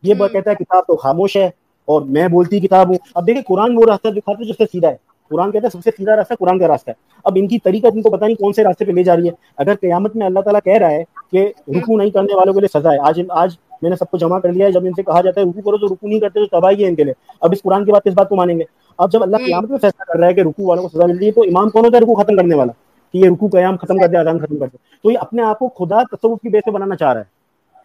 [0.03, 1.49] یہ کہتا ہے کتاب تو خاموش ہے۔
[1.87, 4.95] اور میں بولتی کتاب ہوں۔ اب دیکھیں قرآن وہ راستہ دکھاتے ہے سے سیدھا ہے۔
[5.29, 7.87] قرآن کہتا ہے سب سے سیدھا راستہ قرآن کا راستہ ہے۔ اب ان کی طریقہ
[7.93, 10.25] ان کو پتہ نہیں کون سے راستے پہ لے جا رہی ہے۔ اگر قیامت میں
[10.27, 13.21] اللہ تعالیٰ کہہ رہا ہے کہ رکو نہیں کرنے والوں کے لیے سزا ہے آج
[13.29, 15.45] آج میں نے سب کو جمع کر لیا ہے جب ان سے کہا جاتا ہے
[15.45, 17.85] رکو کرو تو رکو نہیں کرتے تو تباہی ہے ان کے لیے۔ اب اس قرآن
[17.85, 18.63] کے بعد کس بات کو مانیں گے؟
[18.97, 21.17] اب جب اللہ قیامت میں فیصلہ کر رہا ہے کہ رکو والوں کو سزا مل
[21.17, 22.71] رہی ہے تو امام کون ہوتا ہے رکو ختم کرنے والا؟
[23.13, 25.59] کہ یہ رکو قیام ختم کر دے اذان ختم کر دے تو یہ اپنے آپ
[25.59, 27.36] کو خدا تصوف کی بیس سے بنانا چاہ رہا ہے۔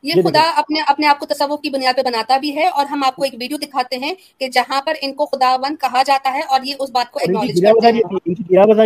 [0.02, 2.86] یہ جی خدا اپنے اپنے آپ کو تصوف کی بنیاد پہ بناتا بھی ہے اور
[2.86, 6.02] ہم آپ کو ایک ویڈیو دکھاتے ہیں کہ جہاں پر ان کو خدا ون کہا
[6.02, 7.18] جاتا ہے اور یہ اس بات کو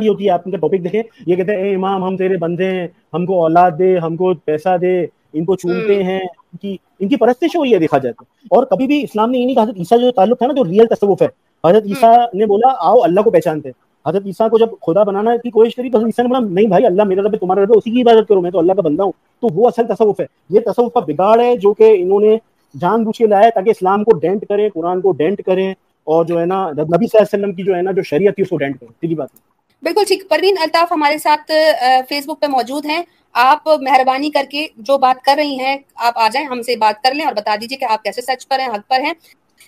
[0.09, 2.71] ہوتی ہے آپ ان کا ٹاپک دیکھیں۔ یہ کہتے ہیں اے امام ہم تیرے بندے
[2.71, 5.03] ہیں ہم کو اولاد دے ہم کو پیسہ دے
[5.33, 8.87] ان کو چونتے ہیں۔ ان کی ان کی پرستش ہے دیکھا جاتا ہے۔ اور کبھی
[8.87, 11.23] بھی اسلام نے یہ نہیں کہا حضرت عیسیٰ جو تعلق ہے نا جو ریئل تصوف
[11.23, 11.29] ہے۔
[11.69, 15.37] حضرت عیسیٰ نے بولا آؤ اللہ کو پہچانتے ہیں۔ حضرت عیسیٰ کو جب خدا بنانا
[15.37, 17.63] کی کوشش کری تو حضرت عیسیٰ نے بولا، نہیں بھائی، اللہ میرا رب ہے تمہارا
[17.63, 19.87] رب ہے، اسی کی عبادت کرو، میں تو اللہ کا بندہ ہوں۔ تو وہ اصل
[19.87, 22.37] تصوف ہے۔ یہ تصوف کا بگاڑ ہے جو کہ انہوں نے
[22.81, 25.71] جان بوجھ کے لایا تاکہ اسلام کو ڈینٹ کریں، قرآن کو ڈینٹ کریں
[26.05, 28.35] اور جو ہے نا، نبی صلی اللہ علیہ وسلم کی جو ہے نا، جو شریعت
[28.35, 29.29] تھی، اس کو ڈینٹ کریں۔ سیدھی بات۔
[29.83, 31.53] بالکل ٹھیک۔ پروین الطاف ہمارے ساتھ
[32.09, 36.13] فیس بک پہ موجود ہیں۔ آپ مہربانی کر کے جو بات کر رہی ہیں، آپ
[36.17, 38.59] آ جائیں، ہم سے بات کر لیں اور بتا دیجیے کہ آپ کیسے سچ پر
[38.59, 39.13] ہیں، حق پر ہیں۔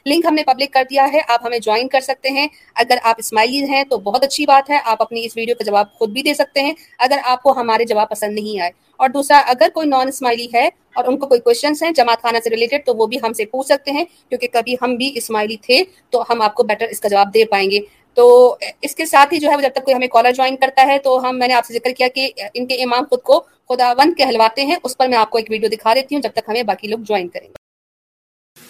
[0.06, 3.14] لنک ہم نے پبلک کر دیا ہے، آپ ہمیں جوائن کر سکتے ہیں۔ اگر آپ
[3.18, 6.22] اسماعیلی ہیں تو بہت اچھی بات ہے، آپ اپنی اس ویڈیو کا جواب خود بھی
[6.22, 9.88] دے سکتے ہیں۔ اگر آپ کو ہمارے جواب پسند نہیں آئے۔ اور دوسرا، اگر کوئی
[9.88, 13.06] نان اسماعیلی ہے اور ان کو کوئی کوشچنس ہیں جماعت خانہ سے ریلیٹڈ تو وہ
[13.06, 16.54] بھی ہم سے پوچھ سکتے ہیں۔ کیونکہ کبھی ہم بھی اسماعیلی تھے تو ہم آپ
[16.54, 17.80] کو بیٹر اس کا جواب دے پائیں گے۔
[18.14, 20.98] تو اس کے ساتھ ہی جو ہے جب تک کوئی ہمیں کالر جوائن کرتا ہے،
[20.98, 24.18] تو ہم میں نے آپ سے ذکر کیا کہ ان کے امام خود کو خداوند
[24.18, 26.62] کہلواتے ہیں، اس پر میں آپ کو ایک ویڈیو دکھا دیتی ہوں جب تک ہمیں
[26.62, 27.67] باقی لوگ جوائن کریں۔ گے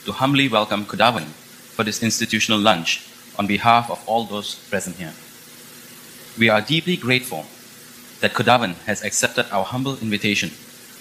[0.05, 1.27] To humbly welcome Kudawan
[1.77, 3.07] for this institutional lunch
[3.38, 5.14] on behalf of all those present here.
[6.38, 7.46] We are deeply grateful
[8.20, 10.51] that Kudawan has accepted our humble invitation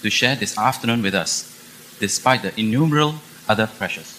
[0.02, 1.48] to share this afternoon with us,
[1.98, 3.16] despite the innumerable
[3.48, 4.14] other pressures.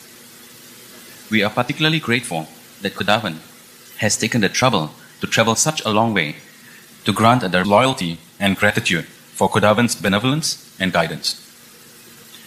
[1.31, 2.47] We are particularly grateful
[2.81, 3.37] that Kudawan
[3.97, 6.37] has taken the trouble to travel such a long way
[7.05, 11.39] to grant their loyalty and gratitude for Kudavan's benevolence and guidance.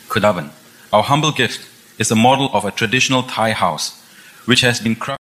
[0.09, 0.51] Kudavan,
[0.93, 4.01] our humble gift, is a model of a traditional Thai house,
[4.47, 5.19] which has been crafted.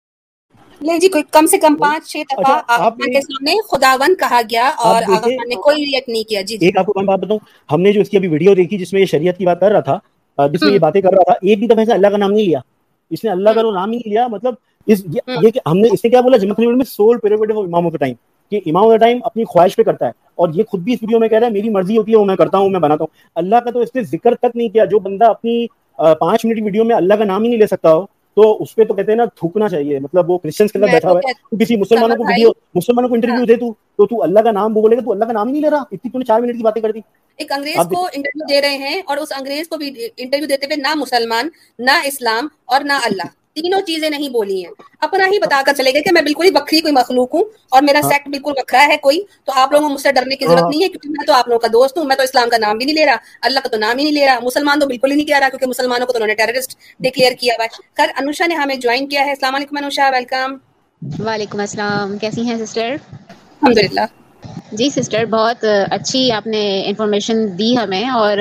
[0.81, 5.03] نہیں جی کم سے کم پانچ چھ دفعہ آغا کے سامنے خداون کہا گیا اور
[5.05, 7.91] آغا خان نے کوئی ریئیکٹ نہیں کیا جی ایک آپ کو بات بتاؤں ہم نے
[7.93, 10.47] جو اس کی ابھی ویڈیو دیکھی جس میں یہ شریعت کی بات کر رہا تھا
[10.47, 12.45] جس میں یہ باتیں کر رہا تھا ایک بھی دفعہ سے اللہ کا نام نہیں
[12.45, 12.59] لیا
[13.11, 14.53] اس نے اللہ کا نام ہی لیا مطلب
[14.87, 15.03] اس
[15.43, 18.13] یہ کہ ہم نے اس نے کیا بولا جمعہ میں سول پیریوڈ اماموں کا ٹائم
[18.51, 21.19] کہ امام آف ٹائم اپنی خواہش پہ کرتا ہے اور یہ خود بھی اس ویڈیو
[21.19, 23.29] میں کہہ رہا ہے میری مرضی ہوتی ہے وہ میں کرتا ہوں میں بناتا ہوں
[23.35, 25.65] اللہ کا تو اس نے ذکر تک نہیں کیا جو بندہ اپنی
[25.97, 28.05] پانچ منٹ ویڈیو میں اللہ کا نام ہی نہیں لے سکتا ہو
[28.37, 31.11] تو اس پہ تو کہتے ہیں نا تھوکنا چاہیے۔ مطلب وہ کرسچنس کے اندر بیٹھا
[31.11, 34.23] ہوا ہے۔ تو کسی مسلمانوں کو ویڈیو مسلمانوں کو انٹرویو ہاں۔ دے تو تو تو
[34.23, 36.19] اللہ کا نام بولے گا تو اللہ کا نام ہی نہیں لے رہا۔ اتنی تو
[36.19, 36.99] نے چار منٹ کی باتیں کر دی۔
[37.39, 40.75] ایک انگریز کو انٹرویو دے رہے ہیں اور اس انگریز کو بھی انٹرویو دیتے ہوئے
[40.75, 45.61] نہ مسلمان نہ اسلام اور نہ اللہ۔ تینوں چیزیں نہیں بولی ہیں۔ اپنا ہی بتا
[45.65, 48.51] کر چلے گئے کہ میں بالکل ہی بکری کوئی مخلوق ہوں اور میرا سیکٹ بالکل
[48.53, 51.09] بکرا ہے کوئی۔ تو آپ لوگوں مجھ سے ڈرنے کی ضرورت ہاں۔ نہیں ہے کیونکہ
[51.09, 53.05] میں تو آپ لوگوں کا دوست ہوں میں تو اسلام کا نام بھی نہیں لے
[53.05, 55.39] رہا اللہ کا تو نام ہی نہیں لے رہا۔ مسلمان تو بالکل ہی نہیں کہہ
[55.39, 58.55] رہا کیونکہ مسلمانوں کو تو انہوں نے ٹیررسٹ ڈکلیئر کیا ہوا ہے۔ خیر انوشا نے
[58.55, 60.55] ہمیں جوائن کیا ہے۔ السلام علیکم انوشا ویلکم
[61.21, 62.95] وعلیکم السلام کیسی ہیں سسٹر
[63.61, 63.99] الحمد
[64.71, 68.37] جی سسٹر بہت اچھی آپ نے انفارمیشن دی ہمیں اور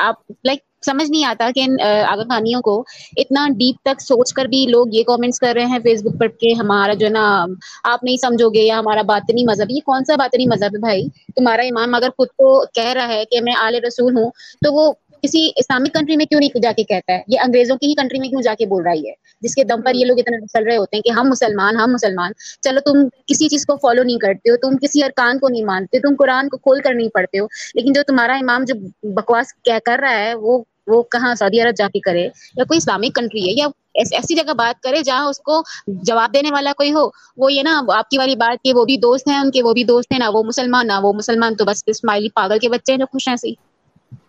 [0.00, 1.76] آپ لائک سمجھ نہیں آتا کہ ان
[2.08, 2.78] آگا خانیوں کو
[3.16, 6.28] اتنا ڈیپ تک سوچ کر بھی لوگ یہ کامنٹس کر رہے ہیں فیس بک پر
[6.40, 7.24] کہ ہمارا جو ہے نا،
[7.84, 11.06] آپ نہیں سمجھو گے یا ہمارا باطنی مذہب، یہ کون سا باطنی مذہب ہے بھائی؟
[11.36, 14.30] تمہارا امام اگر خود کو کہہ رہا ہے کہ میں آل رسول ہوں،
[14.62, 17.86] تو وہ کسی اسلامک کنٹری میں کیوں نہیں جا کے کہتا ہے؟ یہ انگریزوں کی
[17.86, 20.18] ہی کنٹری میں کیوں جا کے بول رہی ہے جس کے دم پر یہ لوگ
[20.18, 23.76] اتنا چل رہے ہوتے ہیں کہ ہم مسلمان ہم مسلمان۔ چلو تم کسی چیز کو
[23.76, 26.94] فالو نہیں کرتے ہو، تم کسی ارکان کو نہیں مانتے، تم قرآن کو کھول کر
[26.94, 31.02] نہیں پڑھتے ہو۔ لیکن جو تمہارا امام جو بکواس کیا کر رہا ہے، وہ وہ
[31.02, 34.82] کہاں سعودی عرب جا کے کرے؟ یا کوئی اسلامک کنٹری ہے؟ یا ایسی جگہ بات
[34.82, 38.36] کرے جہاں اس کو جواب دینے والا کوئی ہو۔ وہ یہ نا آپ کی والی
[38.36, 40.86] بات کہ وہ بھی دوست ہیں، ان کے وہ بھی دوست ہیں، نہ وہ مسلمان،
[40.86, 43.52] نہ وہ مسلمان۔ تو بس اسماعیلی پاگل کے بچے ہیں جو خوش ہیں سی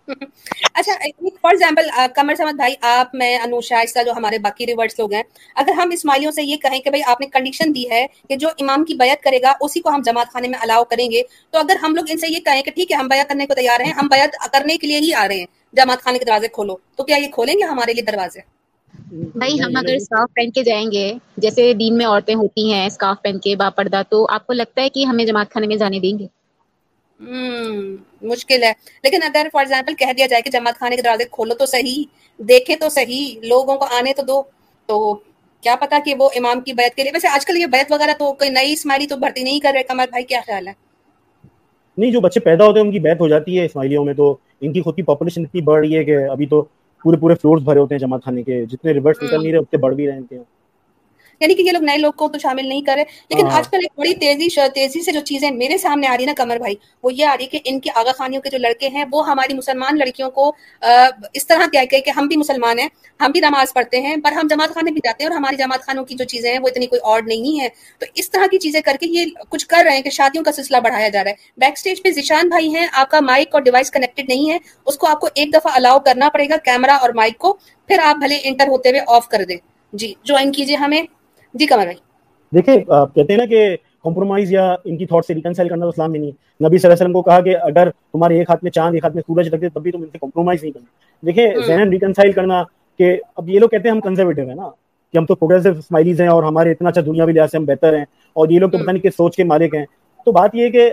[0.08, 0.94] اچھا
[1.42, 5.14] فار ایگزامپل کمر سمد بھائی، آپ، میں، انوشا، اس طرح جو ہمارے باقی ریورٹس لوگ
[5.14, 5.24] ہیں،
[5.56, 8.50] اگر ہم اسماعیلیوں سے یہ کہیں کہ بھائی آپ نے کنڈیشن دی ہے کہ جو
[8.60, 11.60] امام کی بیعت کرے گا، اسی کو ہم جماعت خانے میں الاؤ کریں گے، تو
[11.60, 13.80] اگر ہم لوگ ان سے یہ کہیں کہ ٹھیک ہے، ہم بیعت کرنے کو تیار
[13.80, 16.76] ہیں، ہم بیعت کرنے کے لیے ہی آ رہے ہیں، جماعت خانے کے دروازے کھولو،
[16.96, 18.40] تو کیا یہ کھولیں گے ہمارے لیے دروازے؟
[19.12, 23.22] بھائی، ہم اگر اسکارف پہن کے جائیں گے، جیسے دین میں عورتیں ہوتی ہیں اسکارف
[23.22, 26.00] پہن کے با پردہ تو آپ کو لگتا ہے کہ ہمیں جماعت خانے میں جانے
[26.00, 26.28] دیں گے؟
[27.20, 28.72] مشکل ہے۔
[29.04, 32.04] لیکن اگر فار ایگزامپل کہہ دیا جائے کہ جماعت خانے کے دروازے کھولو تو صحیح
[32.40, 34.44] دیکھے تو صحیح لوگوں کو آنے تو دو۔
[34.86, 35.14] تو
[35.62, 38.12] کیا پتا کہ وہ امام کی بیعت کے لیے ویسے آج کل یہ بیعت وغیرہ
[38.20, 40.74] تو کوئی نئی اسماعیلی تو بھرتی نہیں کر رہے کمر بھائی کیا خیال ہے؟
[41.98, 44.38] نہیں جو بچے پیدا ہوتے ہیں ان کی بیعت ہو جاتی ہے اسماعیلیوں میں تو
[44.62, 46.62] ان کی خود کی پاپولیشن اتنی بڑھ رہی ہے کہ ابھی تو
[47.04, 49.78] پورے پورے فلورز بھرے ہوتے ہیں جماعت خانے کے۔ جتنے ریورس نکل نہیں رہے اتنے
[49.80, 50.44] بڑھ بھی رہے ہیں۔
[51.42, 53.92] یعنی کہ یہ لوگ نئے لوگ کو تو شامل نہیں کرے لیکن آج کل ایک
[53.98, 57.26] بڑی تیزی تیزی سے جو چیزیں میرے سامنے آ رہی نا کمر بھائی وہ یہ
[57.26, 59.98] آ رہی ہے کہ ان کی آغا خانیوں کے جو لڑکے ہیں وہ ہماری مسلمان
[59.98, 60.52] لڑکیوں کو
[61.34, 62.88] اس طرح کیا کہ ہم بھی مسلمان ہیں
[63.20, 65.82] ہم بھی نماز پڑھتے ہیں پر ہم جماعت خانے بھی جاتے ہیں اور ہماری جماعت
[65.82, 67.68] خانوں کی جو چیزیں ہیں وہ اتنی کوئی اور نہیں ہے
[68.02, 70.52] تو اس طرح کی چیزیں کر کے یہ کچھ کر رہے ہیں کہ شادیوں کا
[70.52, 73.62] سلسلہ بڑھایا جا رہا ہے۔ بیک اسٹیج پہ ذیشان بھائی ہیں آپ کا مائک اور
[73.62, 76.96] ڈیوائس کنیکٹڈ نہیں ہے اس کو آپ کو ایک دفعہ الاؤ کرنا پڑے گا کیمرا
[76.96, 77.54] اور مائک کو
[77.90, 79.58] پھر آپ بھلے انٹر ہوتے ہوئے آف کر دیں۔
[79.94, 81.02] جی جوائن کیجیے ہمیں۔
[81.54, 81.98] جی کمر بھائی۔
[82.52, 83.66] دیکھیں کہتے ہیں نا کہ
[84.04, 86.94] کمپرومائز یا ان کی تھاٹ سے ریکنسائل کرنا تو اسلام میں نہیں نبی صلی اللہ
[86.94, 89.48] علیہ وسلم کو کہا کہ اگر تمہارے ایک ہاتھ میں چاند ایک ہاتھ میں سورج
[89.48, 90.86] رکھتے تب بھی تم ان سے کمپرومائز نہیں کرنا
[91.24, 92.64] دیکھیں ذہن ریکنسائل کرنا
[93.00, 94.70] کہ اب یہ لوگ کہتے ہیں ہم کنزرویٹو ہیں نا
[95.14, 97.66] کہ ہم تو پروگریسو اسمائلیز ہیں اور ہمارے اتنا اچھا دنیا بھی لحاظ سے ہم
[97.66, 98.06] بہتر ہیں
[98.36, 99.86] اور یہ لوگ تو پتہ نہیں کہ سوچ کے مالک ہیں۔
[100.28, 100.90] تو بات یہ ہے کہ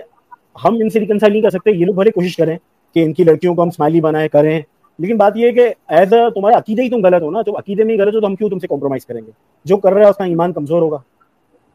[0.56, 2.56] ہم ان سے ریکنسائل نہیں کر سکتے یہ لوگ بھلے کوشش کریں
[2.96, 4.60] کہ ان کی لڑکیوں کو ہم اسمائلی بنائیں کریں۔
[4.98, 7.58] لیکن بات یہ ہے کہ ایز اے تمہارے عقیدے ہی تم غلط ہو نا تو
[7.58, 9.30] عقیدے میں ہی غلط ہو تو ہم کیوں تم سے کمپرومائز کریں گے؟
[9.64, 10.98] جو کر رہا ہے اس کا ایمان کمزور ہوگا۔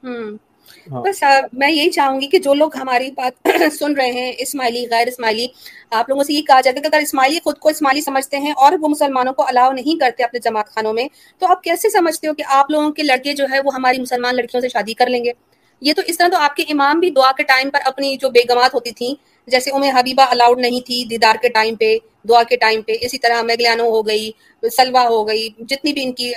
[0.03, 3.47] ہاں۔ بس میں یہی چاہوں گی کہ جو لوگ ہماری بات
[3.79, 5.47] سن رہے ہیں اسماعیلی غیر اسماعیلی
[5.91, 8.73] آپ لوگوں سے یہ کہا جائے کہ اگر اسماعیلی خود کو اسماعیلی سمجھتے ہیں اور
[8.81, 11.07] وہ مسلمانوں کو الاؤ نہیں کرتے اپنے جماعت خانوں میں
[11.39, 14.35] تو آپ کیسے سمجھتے ہو کہ آپ لوگوں کے لڑکے جو ہے وہ ہماری مسلمان
[14.35, 15.31] لڑکیوں سے شادی کر لیں گے؟
[15.81, 18.29] یہ تو اس طرح تو آپ کے امام بھی دعا کے ٹائم پر اپنی جو
[18.29, 19.13] بیگمات ہوتی تھیں
[19.51, 21.97] جیسے ام حبیبہ الاؤڈ نہیں تھی دیدار کے ٹائم پہ،
[22.29, 24.31] دعا کے ٹائم پہ، اسی طرح میگلانو ہو گئی
[24.63, 26.31] سلوا ہو گئی، جتنی بھی ان کی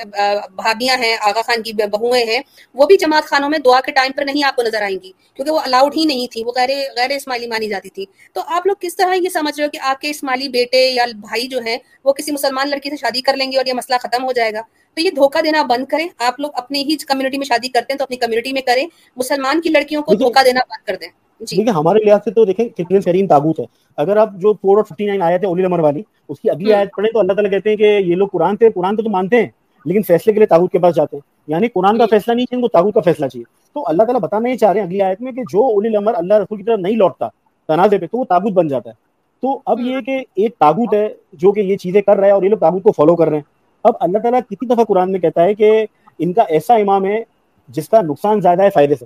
[0.57, 2.41] بھابیاں ہیں، آغا خان کی بہویں ہیں،
[2.75, 5.11] وہ بھی جماعت خانوں میں دعا کے ٹائم پر نہیں آپ کو نظر آئیں گی،
[5.37, 8.67] کیونکہ وہ الاؤڈ ہی نہیں تھی، وہ غیر غیر اسماعیلی مانی جاتی تھی۔ تو آپ
[8.67, 11.61] لوگ کس طرح یہ سمجھ رہے ہو کہ آپ کے اسماعیلی بیٹے یا بھائی جو
[11.61, 14.33] ہیں، وہ کسی مسلمان لڑکی سے شادی کر لیں گے اور یہ مسئلہ ختم ہو
[14.33, 14.63] جائے گا؟
[14.95, 17.99] تو یہ دھوکہ دینا بند کریں۔ آپ لوگ اپنی ہی کمیونٹی میں شادی کرتے ہیں
[17.99, 21.09] تو اپنی کمیونٹی میں کریں۔ مسلمان کی لڑکیوں کو دھوکہ دینا بند کر دیں۔
[21.41, 23.65] جی۔ دیکھیں ہمارے لحاظ سے تو دیکھیں کریم کریم تابوت ہے
[23.97, 26.73] اگر آپ جو فور اور ففٹی نائن آیت ہے اولی نمبر والی اس کی اگلی
[26.73, 29.37] آیت پڑھیں تو اللہ تعالیٰ کہتے ہیں کہ یہ لوگ قرآن پہ قرآن تو مانتے
[29.37, 29.49] ہیں
[29.85, 32.57] لیکن فیصلے کے لیے تابوت کے پاس جاتے ہیں۔ یعنی قرآن کا فیصلہ نہیں چاہیے
[32.57, 35.03] ان کو تابوت کا فیصلہ چاہیے۔ تو اللہ تعالیٰ بتانا نہیں چاہ رہے ہیں اگلی
[35.03, 37.29] آیت میں کہ جو اولی نمبر اللہ رسول کی طرف نہیں لوٹتا
[37.69, 38.95] تنازع پہ تو وہ تابوت بن جاتا ہے۔
[39.43, 42.43] تو اب یہ کہ ایک تابوت ہے جو کہ یہ چیزیں کر رہا ہے اور
[42.43, 43.52] یہ لوگ تابوت کو فالو کر رہے ہیں۔
[43.85, 45.87] اب اللہ تعالیٰ کتنی دفعہ قرآن میں کہتا ہے کہ
[46.19, 47.23] ان کا ایسا امام ہے
[47.69, 49.05] جس کا نقصان زیادہ ہے فائدے سے۔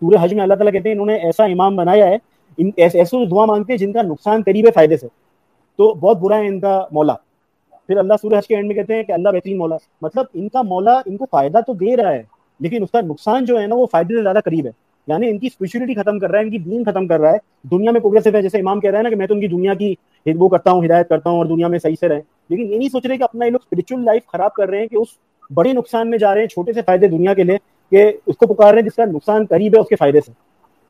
[0.00, 2.16] پورے حج میں اللہ تعالیٰ کہتے ہیں انہوں نے ایسا امام بنایا ہے
[2.76, 5.06] ایسے دعا مانگتے ہیں جن کا نقصان قریب ہے فائدے سے۔
[5.76, 7.12] تو بہت برا ہے ان کا مولا۔
[7.86, 10.48] پھر اللہ سورہ حج کے اینڈ میں کہتے ہیں کہ اللہ بہترین مولا۔ مطلب ان
[10.48, 12.22] کا مولا ان کو فائدہ تو دے رہا ہے،
[12.60, 14.70] لیکن اس کا نقصان جو ہے نا وہ فائدے سے زیادہ قریب ہے۔
[15.06, 17.38] یعنی ان کی اسپیشلٹی ختم کر رہا ہے، ان کی دین ختم کر رہا ہے۔
[17.70, 19.46] دنیا میں پروگریسو ہے، جیسے امام کہہ رہا ہے نا کہ میں تو ان کی
[19.46, 19.94] دنیا کی
[20.34, 22.88] وہ کرتا ہوں، ہدایت کرتا ہوں اور دنیا میں صحیح سے رہے۔ لیکن یہ نہیں
[22.88, 25.08] سوچ رہے کہ اپنا یہ لوگ اسپرچل لائف خراب کر رہے ہیں کہ اس
[25.54, 27.56] بڑے نقصان میں جا رہے ہیں چھوٹے سے فائدے دنیا کے لیے
[27.92, 30.32] کہ اس کو پکار رہے ہیں جس کا نقصان قریب ہے اس کے فائدے سے۔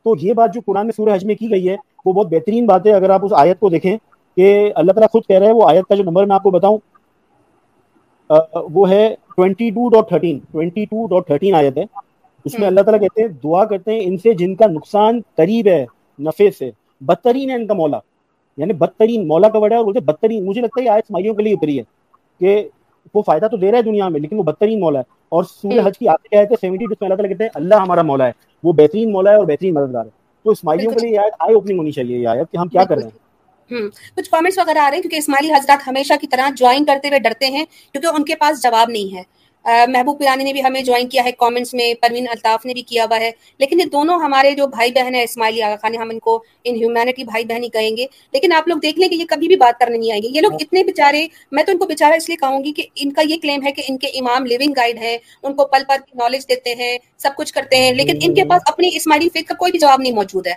[0.07, 2.67] تو یہ بات جو قرآن میں سورہ حج میں کی گئی ہے وہ بہت بہترین
[2.67, 3.97] بات ہے۔ اگر آپ اس آیت کو دیکھیں
[4.37, 6.51] کہ اللہ تعالیٰ خود کہہ رہے ہیں وہ آیت کا جو نمبر میں آپ کو
[6.51, 6.79] بتاؤں
[8.75, 11.85] وہ ہے twenty two dot thirteen twenty two dot thirteen آیت ہے۔
[12.45, 15.67] اس میں اللہ تعالیٰ کہتے ہیں دعا کرتے ہیں ان سے جن کا نقصان قریب
[15.67, 15.85] ہے
[16.19, 17.99] نفے سے بدترین ہے ان کا مولا۔
[18.59, 21.53] یعنی بدترین مولا کا وڑا ہے بولتے بدترین مجھے لگتا ہے آیت مائیوں کے لیے
[21.53, 21.83] اتری ہے
[22.41, 22.69] کہ
[23.15, 25.87] وہ فائدہ تو دے رہا ہے دنیا میں لیکن وہ بدترین مولا ہے۔ اور سورہ
[25.87, 28.33] حج کی آتے کیا ہے سیونٹی ٹو اللہ تعالیٰ کہتے ہیں اللہ ہمارا مولا ہے
[28.65, 30.11] وہ بہترین مولا ہے اور بہترین مددگار ہے۔
[30.45, 32.97] تو اسماعیلیوں کے لیے یہ آئی اوپننگ ہونی چاہیے یہ آیت کہ ہم کیا کر
[32.97, 33.19] رہے ہیں۔
[34.17, 37.19] کچھ کامنٹس وغیرہ آ رہے ہیں کیونکہ اسماعیلی حضرات ہمیشہ کی طرح جوائن کرتے ہوئے
[37.19, 39.23] ڈرتے ہیں کیونکہ ان کے پاس جواب نہیں ہے۔
[39.65, 43.05] محبوب پیرانی نے بھی ہمیں جوائن کیا ہے کامنٹس میں پروین الطاف نے بھی کیا
[43.05, 46.19] ہوا ہے۔ لیکن یہ دونوں ہمارے جو بھائی بہن ہیں اسماعیلی آغا خان ہم ان
[46.19, 46.35] کو
[46.65, 49.49] ان ہیومینٹی بھائی بہن ہی کہیں گے۔ لیکن آپ لوگ دیکھ لیں کہ یہ کبھی
[49.49, 52.15] بھی بات کرنے نہیں آئیں گے۔ یہ لوگ اتنے بےچارے میں تو ان کو بےچارا
[52.15, 54.73] اس لیے کہوں گی کہ ان کا یہ کلیم ہے کہ ان کے امام لیونگ
[54.77, 58.19] گائیڈ ہیں ان کو پل پل کی نالج دیتے ہیں سب کچھ کرتے ہیں۔ لیکن
[58.23, 60.53] ان کے پاس اپنی اسماعیلی فکر کا کوئی بھی جواب نہیں موجود ہے۔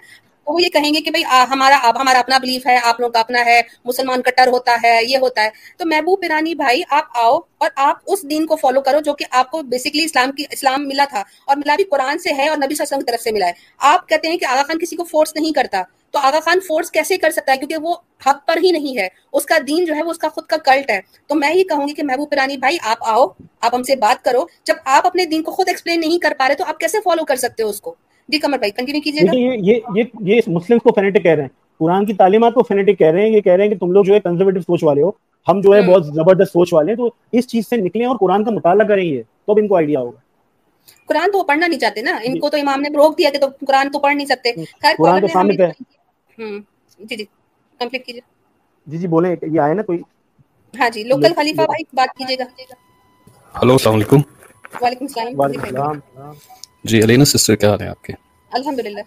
[0.48, 3.46] وہ یہ کہیں گے کہ بھائی ہمارا ہمارا اپنا بلیف ہے، آپ لوگوں کا اپنا
[3.46, 7.70] ہے، مسلمان کٹر ہوتا ہے، یہ ہوتا ہے۔ تو محبوب پیرانی بھائی، آپ آؤ اور
[7.76, 11.06] آپ اس دین کو فالو کرو جو کہ آپ کو بیسکلی اسلام کی، اسلام ملا
[11.10, 13.22] تھا اور ملا بھی قرآن سے ہے اور نبی صلی اللہ علیہ وسلم کی طرف
[13.22, 16.20] سے ملا ہے۔ آپ کہتے ہیں کہ آغا خان کسی کو فورس نہیں کرتا۔ تو
[16.20, 17.96] آغا خان فورس کیسے کر سکتا ہے؟ کیونکہ وہ
[18.28, 20.58] حق پر ہی نہیں ہے۔ اس کا دین جو ہے، وہ اس کا خود کا
[20.58, 23.28] کلٹ ہے۔ تو میں یہ کہوں گی کہ محبوب پیرانی بھائی، آپ آؤ،
[23.62, 26.48] آپ ہم سے بات کرو۔ جب آپ اپنے دین کو خود ایکسپلین نہیں کر پا
[26.48, 27.96] رہے تو آپ کیسے فالو کر سکتے ہو اس کو؟
[28.30, 29.80] جی کمر بھائی کنٹینیو کیجیے گا یہ
[30.26, 31.50] یہ مسلم کو فینیٹک کہہ رہے ہیں۔
[31.80, 34.04] قرآن کی تعلیمات کو فینیٹک کہہ رہے ہیں یہ کہہ رہے ہیں کہ تم لوگ
[34.04, 35.12] جو ہے کنزرویٹو سوچ والے ہو۔
[35.48, 38.44] ہم جو ہے بہت زبردست سوچ والے ہیں تو اس چیز سے نکلیں اور قرآن
[38.44, 40.20] کا مطالعہ کریں گے تو اب ان کو آئیڈیا ہوگا۔
[41.10, 43.48] قرآن تو پڑھنا نہیں چاہتے نا۔ ان کو تو امام نے روک دیا کہ تو
[43.62, 44.52] قرآن تو پڑھ نہیں سکتے۔
[44.98, 45.68] قرآن تو سامنے پہ۔
[47.00, 47.26] جی جی
[47.80, 48.22] کمپلیٹ کیجیے۔
[48.88, 50.00] جی جی بولیں یہ آئے نا کوئی؟
[50.74, 52.46] ہاں جی لوکل خلیفہ بھائی بات کیجیے گا۔
[53.56, 54.22] ہلو السلام علیکم۔
[54.82, 56.00] وعلیکم السلام۔
[56.84, 58.14] جی علینا سسٹر کیا حال ہے آپ کے؟
[58.52, 59.00] الحمدللہ۔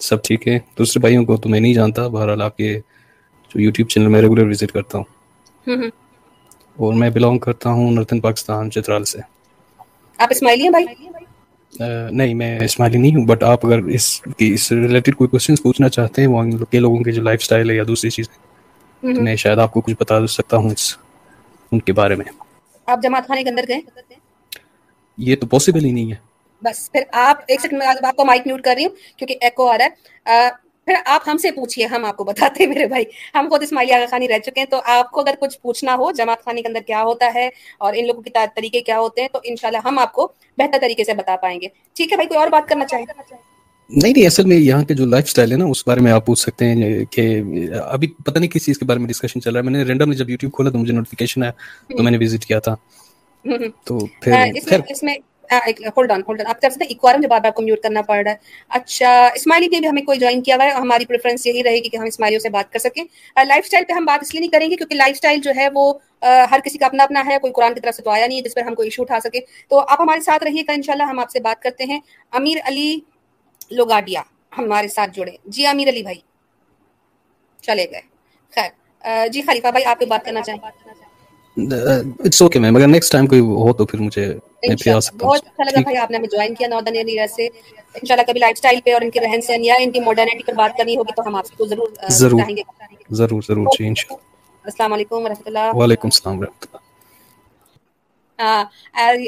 [0.00, 2.80] سب ٹھیک ہے؟ دوسرے بھائیوں کو تو میں نہیں جانتا بہرحال آپ کے
[3.54, 5.04] جو یوٹیوب چینل میں ریگولر وزٹ کرتا ہوں۔
[6.76, 9.18] اور میں بلانگ کرتا ہوں نارتھن پاکستان چترال سے۔
[10.18, 10.86] آپ اسماعیلی ہیں بھائی
[12.10, 15.88] نہیں میں اسماعیلی نہیں ہوں بٹ آپ اگر اس کی اس ریلیٹڈ کوئی کوشچنس پوچھنا
[15.88, 18.38] چاہتے ہیں وہ کے لوگوں کے جو لائف سٹائل ہے یا دوسری چیزیں
[19.02, 20.96] میں شاید آپ کو کچھ بتا سکتا ہوں اس
[21.72, 22.24] ان کے بارے میں۔
[22.86, 23.80] آپ جماعت خانے کے اندر گئے؟
[25.18, 26.31] یہ تو پاسبل ہی نہیں ہے۔
[26.62, 29.68] بس پھر آپ ایک سیکنڈ میں آپ کو مائک میوٹ کر رہی ہوں کیونکہ ایکو
[29.68, 30.50] آ رہا ہے۔
[30.86, 33.04] پھر آپ ہم سے پوچھیے ہم آپ کو بتاتے ہیں میرے بھائی۔
[33.34, 36.10] ہم خود اسماعیلی آغا خانی رہ چکے ہیں۔ تو آپ کو اگر کچھ پوچھنا ہو
[36.12, 37.48] جماعت خانے کے اندر کیا ہوتا ہے
[37.78, 40.26] اور ان لوگوں کے طریقے کیا ہوتے ہیں تو انشاءاللہ ہم آپ کو
[40.58, 43.04] بہتر طریقے سے بتا پائیں گے۔ ٹھیک ہے بھائی کوئی اور بات کرنا چاہے
[43.90, 46.26] نہیں نہیں اصل میں یہاں کے جو لائف سٹائل ہے نا اس بارے میں آپ
[46.26, 47.24] پوچھ سکتے ہیں کہ
[47.84, 50.12] ابھی پتہ نہیں کس چیز کے بارے میں ڈسکشن چل رہا ہے۔ میں نے رینڈم
[50.12, 51.52] جب یوٹیوب کھولا تو مجھے نوٹیفیکیشن آیا
[51.90, 52.74] تو میں نے وزٹ کیا تھا۔
[53.84, 54.32] تو پھر
[54.88, 55.14] اس میں
[55.88, 58.16] ہولڈ آن ہولڈ آن آپ کر سکتے ہیں ایکوارم جو بار کو میوٹ کرنا پڑ
[58.16, 58.36] رہا ہے۔
[58.70, 61.88] اچھا اسماعیلی نے بھی ہمیں کوئی جوائن کیا ہوا ہے؟ ہماری پریفرنس یہی رہے گی
[61.88, 63.02] کہ ہم اسماعیلیوں سے بات کر سکیں۔
[63.46, 65.68] لائف اسٹائل پہ ہم بات اس لیے نہیں کریں گے کیونکہ لائف اسٹائل جو ہے
[65.74, 65.92] وہ
[66.50, 68.42] ہر کسی کا اپنا اپنا ہے، کوئی قرآن کی طرف سے تو آیا نہیں ہے
[68.42, 69.40] جس پر ہم کوئی ایشو اٹھا سکے
[69.70, 71.98] تو آپ ہمارے ساتھ رہیے گا، انشاءاللہ ہم آپ سے بات کرتے ہیں۔
[72.32, 72.98] امیر علی
[73.70, 74.22] لوگاڈیا
[74.52, 76.20] ہمارے ساتھ جڑے۔ جی امیر علی بھائی،
[77.62, 78.00] چلے گئے۔
[78.52, 78.70] خیر۔
[79.32, 80.81] جی خلیفہ بھائی، آپ کو بات کرنا چاہیں۔
[81.56, 85.16] اٹس اوکے میم اگر نیکسٹ ٹائم کوئی ہو تو پھر مجھے میں پھر آ سکتا
[85.16, 85.30] ہوں.
[85.30, 87.46] بہت اچھا لگا بھائی آپ نے ہمیں جوائن کیا ناردرن ایریا سے.
[87.94, 90.52] انشاءاللہ کبھی لائف سٹائل پہ اور ان کے رہن سہن یا ان کی ماڈرنٹی پر
[90.58, 92.40] بات کرنی ہوگی تو ہم آپ کو ضرور ضرور.
[93.10, 93.66] ضرور ضرور.
[93.78, 94.22] جی انشاءاللہ.
[94.64, 95.70] السلام علیکم ورحمۃ اللہ.
[95.74, 96.80] وعلیکم السلام ورحمۃ اللہ.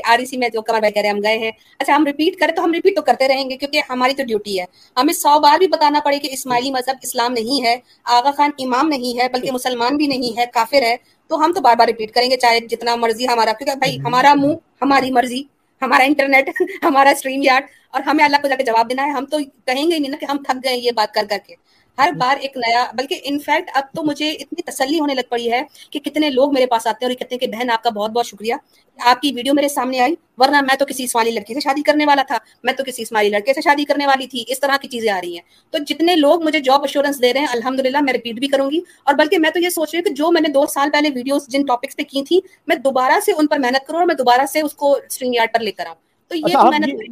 [0.05, 1.51] آر سی میں جو کمر بھائی کہہ رہے ہم گئے ہیں.
[1.81, 4.59] اچھا ہم ریپیٹ کریں تو ہم ریپیٹ تو کرتے رہیں گے کیونکہ ہماری تو ڈیوٹی
[4.61, 4.65] ہے.
[4.97, 7.77] ہمیں سو بار بھی بتانا پڑے کہ اسماعیلی مذہب اسلام نہیں ہے
[8.17, 10.97] آغا خان امام نہیں ہے بلکہ مسلمان بھی نہیں ہے کافر ہے.
[11.31, 14.35] تو ہم تو بار بار ریپیٹ کریں گے، چاہے جتنا مرضی ہمارا، کیونکہ بھائی ہمارا
[14.35, 15.43] منہ، ہماری مرضی،
[15.83, 16.49] ہمارا انٹرنیٹ
[16.83, 19.91] ہمارا اسٹریم یارڈ اور ہمیں اللہ کو جا کے جواب دینا ہے۔ ہم تو کہیں
[19.91, 21.55] گے نہیں نا کہ ہم تھک گئے یہ بات کر کر کے۔
[21.99, 25.61] ہر بار ایک نیا بلکہ انفیکٹ اب تو مجھے اتنی تسلی ہونے لگ پڑی ہے
[25.91, 28.11] کہ کتنے لوگ میرے پاس آتے ہیں اور کہتے ہیں کہ بہن آپ کا بہت
[28.11, 28.55] بہت شکریہ۔
[28.99, 32.07] آپ کی ویڈیو میرے سامنے آئی ورنہ میں تو کسی اسماعیلی لڑکی سے شادی کرنے
[32.07, 34.89] والا تھا۔ میں تو کسی اسماعیلی لڑکے سے شادی کرنے والی تھی۔ اس طرح کی
[34.89, 35.43] چیزیں آ رہی ہیں۔
[35.73, 38.71] تو جتنے لوگ مجھے جاب ایشورنس دے رہے ہیں الحمد للہ میں ریپیٹ بھی کروں
[38.71, 40.91] گی۔ اور بلکہ میں تو یہ سوچ رہی ہوں کہ جو میں نے دو سال
[40.93, 44.07] پہلے ویڈیوز جن ٹاپکس پہ کی تھی میں دوبارہ سے ان پر محنت کروں اور
[44.07, 45.97] میں دوبارہ سے اس کو اسٹریم یارڈ پر لے کر آؤں۔
[46.31, 47.03] تو یہ محنت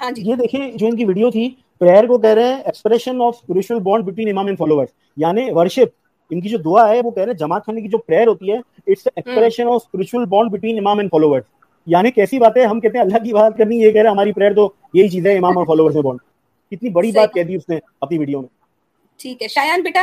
[0.00, 1.48] ہاں جی۔ یہ دیکھیں جو ان کی ویڈیو تھی
[1.82, 5.90] پریئر کو کہہ رہے ہیں expression of spiritual bond between امام اینڈ فالوورز یعنی ورشپ
[6.30, 8.52] ان کی جو دعا ہے وہ کہہ رہے ہیں جماعت خانے کی جو پریئر ہوتی
[8.52, 11.42] ہے it's expression of spiritual bond between امام اینڈ فالوورز
[11.86, 14.14] یعنی کیسی بات ہے ہم کہتے ہیں اللہ کی بات کرنی یہ کہہ رہے ہیں
[14.14, 16.20] ہماری پریئر تو یہی چیز ہے امام اور فالوورز میں بانڈ
[16.72, 18.48] کتنی بڑی بات کہہ دی اس نے اپنی ویڈیو میں۔
[19.20, 20.02] ٹھیک ہے شایان بیٹا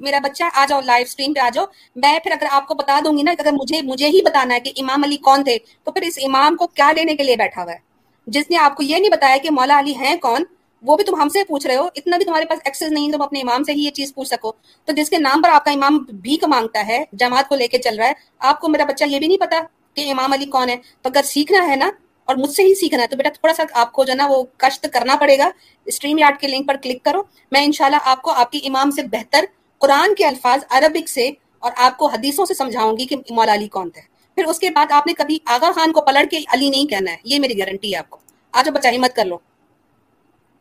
[0.00, 1.64] میرا بچہ آ جاؤ لائیو اسٹریم پہ آ جاؤ۔
[1.96, 4.60] میں پھر اگر آپ کو بتا دوں گی نا اگر مجھے مجھے ہی بتانا ہے
[4.60, 7.62] کہ امام علی کون تھے تو پھر اس امام کو کیا لینے کے لیے بیٹھا
[7.62, 7.78] ہوا ہے؟
[8.26, 10.44] جس نے آپ کو یہ نہیں بتایا کہ مولا علی ہیں کون
[10.82, 13.22] وہ بھی تم ہم سے پوچھ رہے ہو، اتنا بھی تمہارے پاس ایکسس نہیں تم
[13.22, 14.52] اپنے امام سے ہی یہ چیز پوچھ سکو۔
[14.84, 17.78] تو جس کے نام پر آپ کا امام بھیک مانگتا ہے، جماعت کو لے کے
[17.78, 19.60] چل رہا ہے، آپ کو میرا بچہ یہ بھی نہیں پتا
[19.94, 21.90] کہ امام علی کون ہے۔ تو اگر سیکھنا ہے نا،
[22.24, 24.42] اور مجھ سے ہی سیکھنا ہے، تو بیٹا تھوڑا سا آپ کو جو نا، وہ
[24.56, 25.50] کشت کرنا پڑے گا۔
[25.84, 27.22] اسٹریم یارڈ کے لنک پر کلک کرو۔
[27.52, 29.44] میں انشاءاللہ آپ کو آپ کی امام سے بہتر
[29.78, 33.68] قرآن کے الفاظ عربک سے اور آپ کو حدیثوں سے سمجھاؤں گی کہ مولا علی
[33.68, 34.00] کون تھے۔
[34.34, 37.10] پھر اس کے بعد آپ نے کبھی آغا خان کو پلٹ کے علی نہیں کہنا
[37.10, 38.18] ہے، یہ میری گارنٹی ہے آپ کو۔
[38.52, 39.38] آج بچائی مت کر لو۔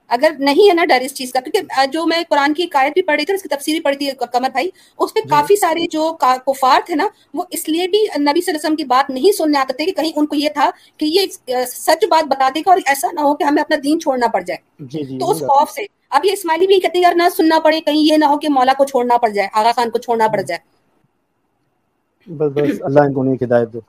[0.09, 3.01] اگر نہیں ہے نا ڈر اس چیز کا کیونکہ جو میں قرآن کی قائد بھی
[3.01, 6.11] پڑھی تھی اس کی تفسیری پڑھی تھی کمر بھائی اس میں جی۔ کافی سارے جو
[6.45, 9.31] کفار تھے نا وہ اس لیے بھی نبی صلی اللہ علیہ وسلم کی بات نہیں
[9.31, 12.59] سننے آتے تھے کہ کہیں ان کو یہ تھا کہ یہ سچ بات بتا دے
[12.59, 15.31] گا اور ایسا نہ ہو کہ ہمیں اپنا دین چھوڑنا پڑ جائے۔ جی، جی، تو
[15.31, 18.17] اس خوف سے اب یہ اسماعیلی بھی کہتے ہیں یار نہ سننا پڑے کہیں یہ
[18.17, 20.59] نہ ہو کہ مولا کو چھوڑنا پڑ جائے آغا خان کو چھوڑنا پڑ جائے۔
[22.27, 23.79] بس بس اللہ ان کو ہدایت دے۔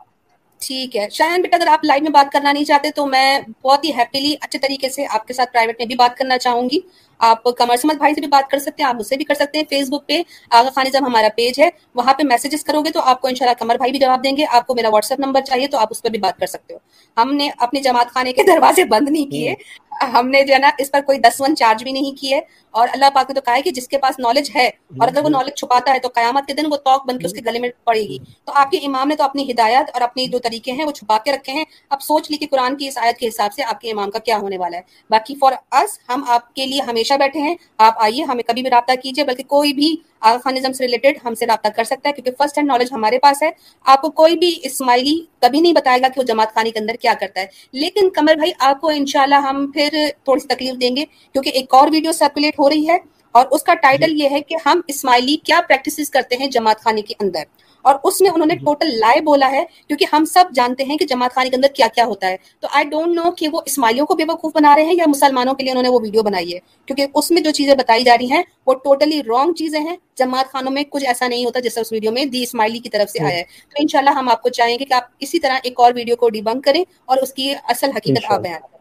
[0.61, 3.27] ٹھیک ہے۔ شاید بیٹا، اگر آپ لائیو میں بات کرنا نہیں چاہتے تو میں
[3.63, 6.69] بہت ہی ہیپیلی اچھے طریقے سے آپ کے ساتھ پرائیویٹ میں بھی بات کرنا چاہوں
[6.71, 6.79] گی۔
[7.21, 9.35] آپ کمر سمت بھائی سے بھی بات کر سکتے ہیں، آپ مجھ سے بھی کر
[9.35, 12.81] سکتے ہیں۔ فیس بک پہ آغا خانی جب ہمارا پیج ہے، وہاں پہ میسجز کرو
[12.83, 15.11] گے تو آپ کو انشاءاللہ کمر بھائی بھی جواب دیں گے۔ آپ کو میرا واٹس
[15.11, 16.79] ایپ نمبر چاہیے تو آپ اس پہ بھی بات کر سکتے ہو۔
[17.17, 19.55] ہم نے اپنے جماعت خانے کے دروازے بند نہیں کیے۔
[20.01, 22.41] ہم نے جو ہے نا اس پر کوئی دس ون چارج بھی نہیں کیے
[22.71, 25.25] اور اللہ پاک نے تو کہا ہے کہ جس کے پاس نالج ہے اور اگر
[25.25, 27.59] وہ نالج چھپاتا ہے تو قیامت کے دن وہ توق بن کے اس کے گلے
[27.59, 30.73] میں پڑے گی۔ تو آپ کے امام نے تو اپنی ہدایت اور اپنی جو طریقے
[30.73, 33.29] ہیں وہ چھپا کے رکھے ہیں۔ اب سوچ لی کہ قرآن کی اس آیت کے
[33.29, 36.55] حساب سے آپ کے امام کا کیا ہونے والا ہے۔ باقی فار اس ہم آپ
[36.55, 39.97] کے لیے ہمیشہ بیٹھے ہیں۔ آپ آئیے ہمیں کبھی بھی رابطہ کیجیے بلکہ کوئی بھی
[40.21, 43.19] آغا خانزم سے ریلیٹڈ ہم سے رابطہ کر سکتا ہے کیونکہ فرسٹ ہینڈ نالج ہمارے
[43.19, 43.51] پاس ہے۔
[43.85, 46.95] آپ کو کوئی بھی اسماعیلی کبھی نہیں بتائے گا کہ وہ جماعت خانی کے اندر
[46.95, 49.89] کیا کرتا ہے۔ لیکن کمر بھائی آپ کو انشاءاللہ ہم پھر
[50.25, 52.99] تھوڑی سی تکلیف دیں گے۔ کیونکہ ایک اور ویڈیو سرکولیٹ ہو رہی ہے
[53.33, 57.03] اور اس کا ٹائٹل یہ ہے کہ ہم اسماعیلی کیا پریکٹسز کرتے ہیں جماعت خانے
[57.03, 57.43] کے اندر۔
[57.83, 61.05] اور اس میں انہوں نے ٹوٹل لائے بولا ہے کیونکہ ہم سب جانتے ہیں کہ
[61.05, 64.07] جماعت خانے کے اندر کیا کیا ہوتا ہے۔ تو آئی ڈونٹ نو کہ وہ اسماعیلیوں
[64.07, 66.55] کو بے وقوف بنا رہے ہیں یا مسلمانوں کے لیے انہوں نے وہ ویڈیو بنائی
[66.55, 69.97] ہے۔ کیونکہ اس میں جو چیزیں بتائی جا رہی ہیں وہ ٹوٹلی رانگ چیزیں ہیں۔
[70.17, 73.11] جماعت خانوں میں کچھ ایسا نہیں ہوتا جیسا اس ویڈیو میں دی اسماعیلی کی طرف
[73.11, 75.81] سے آیا ہے۔ تو انشاءاللہ ہم آپ کو چاہیں گے کہ آپ اسی طرح ایک
[75.81, 78.80] اور ویڈیو کو ڈیبنک کریں اور اس کی اصل حقیقت آپ بیان کریں۔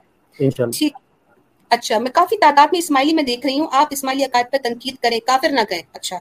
[0.78, 0.98] ٹھیک۔
[1.70, 4.96] اچھا میں کافی تعداد میں اسماعیلی میں دیکھ رہی ہوں۔ آپ اسماعیلی عقائد پہ تنقید
[4.96, 6.20] کریں کافر نہ کہیں۔ اچھا۔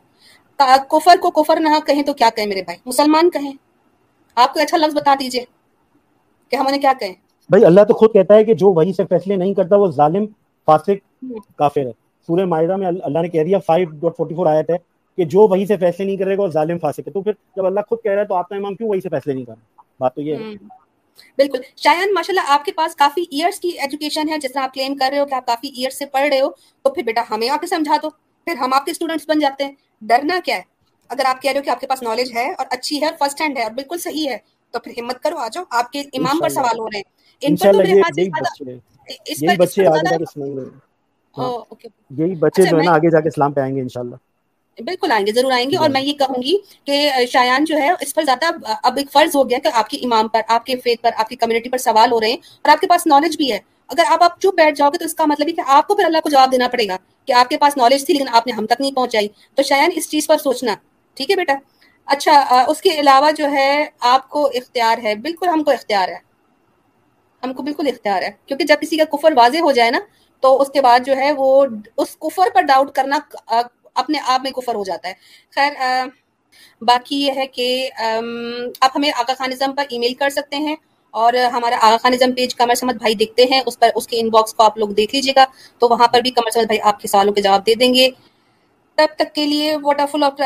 [0.89, 3.53] کفر کو کفر نہ کہیں تو کیا کہیں میرے بھائی؟ مسلمان کہیں۔
[4.35, 5.45] آپ کو اچھا لفظ بتا دیجیے
[6.49, 7.15] کہ ہم انہیں کیا کہیں۔
[7.51, 10.27] بھائی اللہ تو خود کہتا ہے کہ جو وہی سے فیصلے نہیں کرتا وہ ظالم
[10.67, 11.25] فاسق
[11.57, 11.91] کافر ہے۔
[12.27, 14.77] سورہ معاہدہ میں اللہ نے کہہ دیا 5.44 آیت ہے
[15.17, 17.67] کہ جو وہی سے فیصلے نہیں کرے گا وہ ظالم فاسق ہے۔ تو پھر جب
[17.67, 19.53] اللہ خود کہہ رہا ہے تو آپ کا امام کیوں وہی سے فیصلے نہیں کر
[19.53, 20.43] رہا؟ بات تو یہ ہے۔
[21.39, 24.97] بالکل۔ شایان ماشاءاللہ آپ کے پاس کافی ایئرس کی ایجوکیشن ہے جس طرح آپ کلیم
[24.97, 26.51] کر رہے ہو کہ آپ کافی ایئرس سے پڑھ رہے ہو
[26.83, 28.11] تو پھر بیٹا ہمیں آپ کے سمجھا دو۔
[28.47, 30.63] پھر ہم آپ کے اسٹوڈنٹس بن جاتے ہیں۔ ڈرنا کیا ہے؟
[31.09, 33.41] اگر آپ کہہ رہے ہو کہ آپ کے پاس نالج ہے اور اچھی ہے فرسٹ
[33.41, 34.39] ہینڈ ہے اور بالکل صحیح ہے
[34.71, 37.05] تو پھر ہمت کرو آ جاؤ۔ آپ کے امام پر سوال ہو رہے ہیں۔
[37.43, 38.65] ان پر تو میرے پاس یہی بچے
[42.11, 44.17] یہی بچے جو ہے نا آگے جا کے اسلام پہ آئیں گے انشاءاللہ۔
[44.85, 47.91] بالکل آئیں گے، ضرور آئیں گے۔ اور میں یہ کہوں گی کہ شایان جو ہے،
[47.91, 48.45] اس پر زیادہ،
[48.83, 51.29] اب ایک فرض ہو گیا کہ آپ کے امام پر، آپ کے فیت پر، آپ
[51.29, 53.59] کی کمیونٹی پر سوال ہو رہے ہیں اور آپ کے پاس نالج بھی ہے۔
[53.89, 55.97] اگر آپ آپ چپ بیٹھ جاؤ گے تو اس کا مطلب ہے کہ آپ کو
[55.97, 58.47] پھر اللہ کو جواب دینا پڑے گا کہ آپ کے پاس نالج تھی لیکن آپ
[58.47, 60.75] نے ہم تک نہیں پہنچائی۔ تو شایان، اس چیز پر سوچنا۔
[61.15, 61.55] ٹھیک ہے بیٹا؟
[62.07, 66.29] اچھا اس کے علاوہ جو ہے، آپ کو اختیار ہے۔ بالکل ہم کو اختیار ہے۔
[67.43, 69.99] ہم کو بالکل اختیار ہے۔ کیونکہ جب کسی کا کفر واضح ہو جائے نا،
[70.41, 71.67] تو اس کے بعد جو ہے وہ،
[71.97, 73.19] اس کفر پر ڈاؤٹ کرنا
[73.99, 75.15] اپنے آپ میں کفر ہو جاتا ہے۔
[75.55, 75.73] خیر
[76.83, 77.89] باقی یہ ہے کہ
[78.81, 80.77] آپ ہمیں آقا خانزم پر ای میل کر سکتے ہیں
[81.15, 84.29] اور ہمارا آغا خانزم پیج کمر سمت بھائی دیکھتے ہیں، اس پر، اس کے ان
[84.31, 85.45] باکس کو آپ لوگ دیکھ لیجیے گا،
[85.79, 88.09] تو وہاں پر بھی کمر سمت بھائی آپ کے سوالوں کے جواب دے دیں گے۔
[88.99, 90.41] تب تک کے لیے واٹر فل آف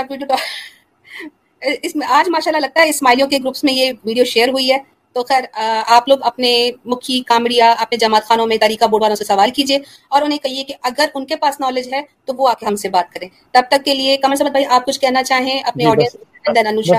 [1.83, 4.73] اس میں، آج ماشاء اللہ لگتا ہے اسماعیلیوں کے گروپس میں یہ ویڈیو شیئر ہوئی
[4.73, 4.79] ہے۔
[5.13, 5.45] تو خیر
[5.87, 6.51] آپ لوگ اپنے
[6.85, 10.65] مکھی کامڑیا اپنے جماعت خانوں میں طریقہ بورڈ والوں سے سوال کیجیے اور انہیں کہیے
[10.65, 13.29] کہ اگر ان کے پاس نالج ہے تو وہ آ کے ہم سے بات کریں۔
[13.53, 16.17] تب تک کے لیے کمر سمت بھائی آپ کچھ کہنا چاہیں اپنے آڈینس
[16.87, 16.95] جی،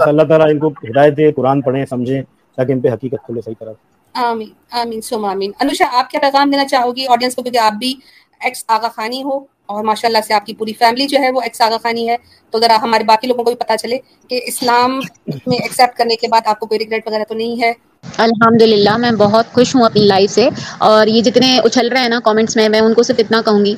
[0.00, 2.22] اللہ تعالیٰ ان کو ہدایت دے قرآن پڑھیں سمجھیں
[2.58, 3.72] تاکہ ان پہ حقیقت کھلے صحیح طرح۔
[4.14, 7.72] آمین آمین سم آمین۔ انوشا آپ کیا پیغام دینا چاہو گی آڈینس کو؟ کیونکہ آپ
[7.72, 7.94] بھی
[8.40, 9.38] ایکس آغا خانی ہو۔
[9.68, 12.16] اور ماشاء اللہ سے آپ کی پوری فیملی جو ہے وہ ایک ساگا خانی ہے۔
[12.50, 13.98] تو ذرا ہمارے باقی لوگوں کو بھی پتا چلے
[14.28, 15.00] کہ اسلام
[15.46, 17.72] میں ایکسیپٹ کرنے کے بعد آپ کو کوئی ریگریٹ وغیرہ تو نہیں ہے۔
[18.18, 20.48] الحمد للہ میں بہت خوش ہوں اپنی لائف سے۔
[20.78, 23.64] اور یہ جتنے اچھل رہے ہیں نا کامنٹس میں میں ان کو صرف اتنا کہوں
[23.64, 23.74] گی،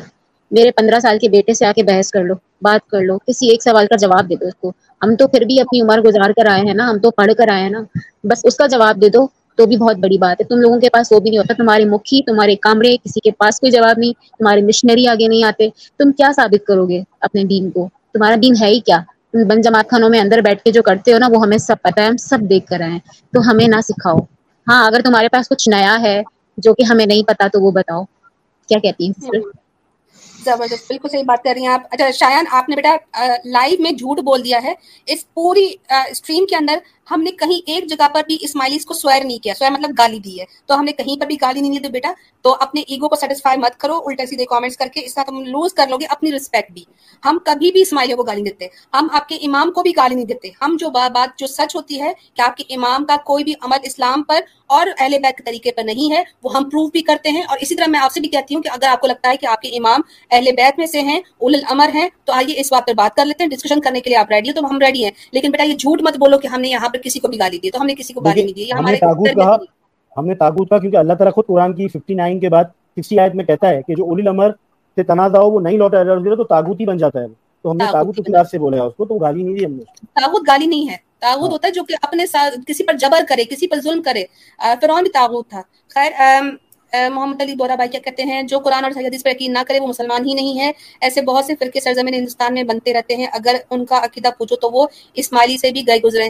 [0.50, 3.48] میرے پندرہ سال کے بیٹے سے آ کے بحث کر لو، بات کر لو، کسی
[3.48, 4.72] ایک سوال کا جواب دے دو اس کو۔
[5.02, 7.48] ہم تو پھر بھی اپنی عمر گزار کر آئے ہیں نا، ہم تو پڑھ کر
[7.48, 7.82] آئے ہیں نا،
[8.24, 9.26] بس اس کا جواب دے دو۔
[9.58, 11.84] تو بھی بہت بڑی بات ہے۔ تم لوگوں کے پاس وہ بھی نہیں ہوتا۔ تمہارے
[11.84, 16.12] مکھی، تمہارے کامرے، کسی کے پاس کوئی جواب نہیں۔ تمہارے مشنری آگے نہیں آتے۔ تم
[16.12, 18.98] کیا ثابت کرو گے اپنے دین کو؟ تمہارا دین ہے ہی کیا؟
[19.32, 21.76] تم بن جماعت خانوں میں اندر بیٹھ کے جو کرتے ہو نا، وہ ہمیں سب
[21.82, 22.98] پتہ ہے۔ ہم سب دیکھ کر آئے
[23.32, 24.18] تو ہمیں نہ سکھاؤ۔
[24.66, 26.20] ہاں اگر تمہارے پاس کچھ نیا ہے
[26.58, 28.02] جو کہ ہمیں نہیں پتا تو وہ بتاؤ۔
[28.68, 29.40] کیا کہتی ہیں؟
[30.44, 32.96] زبردست، بالکل صحیح بات کر رہی ہیں آپ۔ اچھا شایان، آپ نے بیٹا
[33.44, 34.74] لائیو میں جھوٹ بول دیا ہے۔
[35.06, 35.66] اس پوری
[36.10, 36.78] اسٹریم کے اندر
[37.10, 40.18] ہم نے کہیں ایک جگہ پر بھی اسماعیلیز کو سویر نہیں کیا سویر مطلب گالی
[40.18, 43.08] دی ہے۔ تو ہم نے کہیں پر بھی گالی نہیں دی بیٹا، تو اپنے ایگو
[43.08, 45.96] کو سیٹسفائی مت کرو الٹے سیدھے کامنٹس کر کے اس طرح تم لوز کر لو
[45.96, 46.84] گے اپنی رسپیکٹ بھی۔
[47.24, 50.14] ہم کبھی بھی اسماعیلیوں کو گالی نہیں دیتے۔ ہم آپ کے امام کو بھی گالی
[50.14, 53.44] نہیں دیتے۔ ہم جو بات جو سچ ہوتی ہے کہ آپ کے امام کا کوئی
[53.44, 56.92] بھی عمل اسلام پر اور اہل بیت کے طریقے پر نہیں ہے، وہ ہم پروف
[56.92, 59.00] بھی کرتے ہیں۔ اور اسی طرح میں آپ سے بھی کہتی ہوں کہ اگر آپ
[59.00, 60.00] کو لگتا ہے کہ آپ کے امام
[60.30, 63.24] اہل بیت میں سے ہیں، اول الامر ہیں، تو آئیے اس بات پر بات کر
[63.24, 65.64] لیتے ہیں۔ ڈسکشن کرنے کے لیے آپ ریڈی ہو تو ہم ریڈی ہیں۔ لیکن بیٹا،
[65.64, 67.80] یہ جھوٹ مت بولو کہ ہم نے یہاں پر کسی کو بھی گالی دی تو
[67.80, 68.96] ہم نے کسی کو گالی نہیں دی ہمارے
[70.16, 72.64] ہم نے تاغوت کہا کیونکہ اللہ تعالیٰ خود قرآن کی 59 کے بعد
[72.96, 74.50] کسی آیت میں کہتا ہے کہ جو اولی الامر
[74.96, 76.02] سے تنازع ہو وہ نہیں لوٹا
[76.36, 77.26] تو تاغوت ہی بن جاتا ہے۔
[77.64, 79.72] تو ہم نے تاغوت کے خلاف سے بولا اس کو تو گالی نہیں دی ہم
[79.72, 79.84] نے۔
[80.14, 83.22] تاغوت گالی نہیں ہے۔ تاغوت ہاں۔ ہوتا ہے جو کہ اپنے ساتھ کسی پر جبر
[83.28, 84.24] کرے کسی پر ظلم کرے۔
[84.80, 86.10] فرعون بھی تاغوت تھا۔ خیر
[87.10, 89.80] محمد علی بورا بھائی کیا کہتے ہیں جو قرآن اور حدیث پر یقین نہ کرے
[89.80, 90.70] وہ مسلمان ہی نہیں ہے۔
[91.00, 94.56] ایسے بہت سے فرقے سرزمین ہندوستان میں بنتے رہتے ہیں۔ اگر ان کا عقیدہ پوچھو
[94.56, 96.28] تو وہ اسماعیلی سے بھی گئے گزرے۔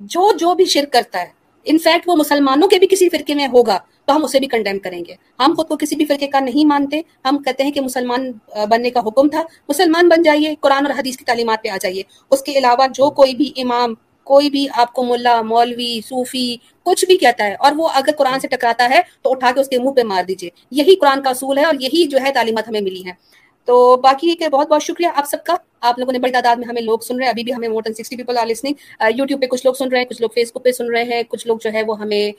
[0.00, 1.26] جو جو بھی شرک کرتا ہے
[1.64, 5.02] انفیکٹ وہ مسلمانوں کے بھی کسی فرقے میں ہوگا تو ہم اسے بھی کنڈیم کریں
[5.08, 8.30] گے۔ ہم خود کو کسی بھی فرقے کا نہیں مانتے۔ ہم کہتے ہیں کہ مسلمان
[8.70, 12.02] بننے کا حکم تھا۔ مسلمان بن جائیے، قرآن اور حدیث کی تعلیمات پہ آ جائیے۔
[12.30, 13.94] اس کے علاوہ جو کوئی بھی امام،
[14.26, 18.40] کوئی بھی آپ کو ملا، مولوی، صوفی، کچھ بھی کہتا ہے اور وہ اگر قرآن
[18.40, 21.30] سے ٹکراتا ہے تو اٹھا کے اس کے منہ پہ مار دیجیے یہی قرآن کا
[21.30, 23.12] اصول ہے اور یہی جو ہے تعلیمات ہمیں ملی ہیں۔
[23.66, 26.68] تو باقی کہ بہت بہت شکریہ آپ سب کا۔ آپ لوگوں نے بڑی تعداد میں
[26.68, 28.74] ہمیں لوگ سن رہے ہیں۔ ابھی بھی ہمیں more than sixty people are listening
[29.18, 31.22] YouTube پہ کچھ لوگ سن رہے ہیں، کچھ لوگ فیس بک پہ سن رہے ہیں،
[31.28, 32.30] کچھ لوگ جو ہے وہ ہمیں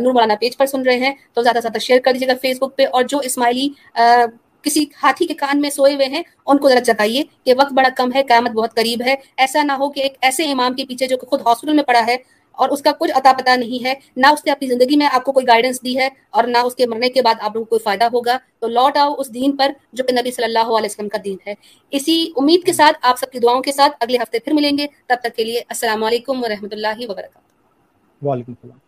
[0.00, 2.32] نور مولانا پیج پر سن رہے ہیں۔ تو زیادہ سے زیادہ شیئر کر دیجیے گا
[2.42, 3.68] فیس بک پہ۔ اور جو اسماعیلی
[4.62, 7.88] کسی ہاتھی کے کان میں سوئے ہوئے ہیں، ان کو ذرا جتائیے کہ وقت بڑا
[7.96, 11.06] کم ہے، قیامت بہت قریب ہے۔ ایسا نہ ہو کہ ایک ایسے امام کے پیچھے
[11.06, 12.16] جو کہ خود ہاسپٹل میں پڑا ہے
[12.56, 15.24] اور اس کا کچھ عطا پتہ نہیں ہے، نہ اس نے اپنی زندگی میں آپ
[15.24, 17.68] کو کوئی گائیڈنس دی ہے اور نہ اس کے مرنے کے بعد آپ لوگوں کو
[17.68, 20.88] کوئی فائدہ ہوگا۔ تو لوٹ آؤ اس دین پر جو کہ نبی صلی اللہ علیہ
[20.90, 21.54] وسلم کا دین ہے۔
[21.90, 24.86] اسی امید کے ساتھ آپ سب کی دعاؤں کے ساتھ اگلے ہفتے پھر ملیں گے۔
[25.06, 27.38] تب تک کے لیے السلام علیکم و اللہ وبرکاتہ۔
[28.26, 28.83] وعلیکم السلام۔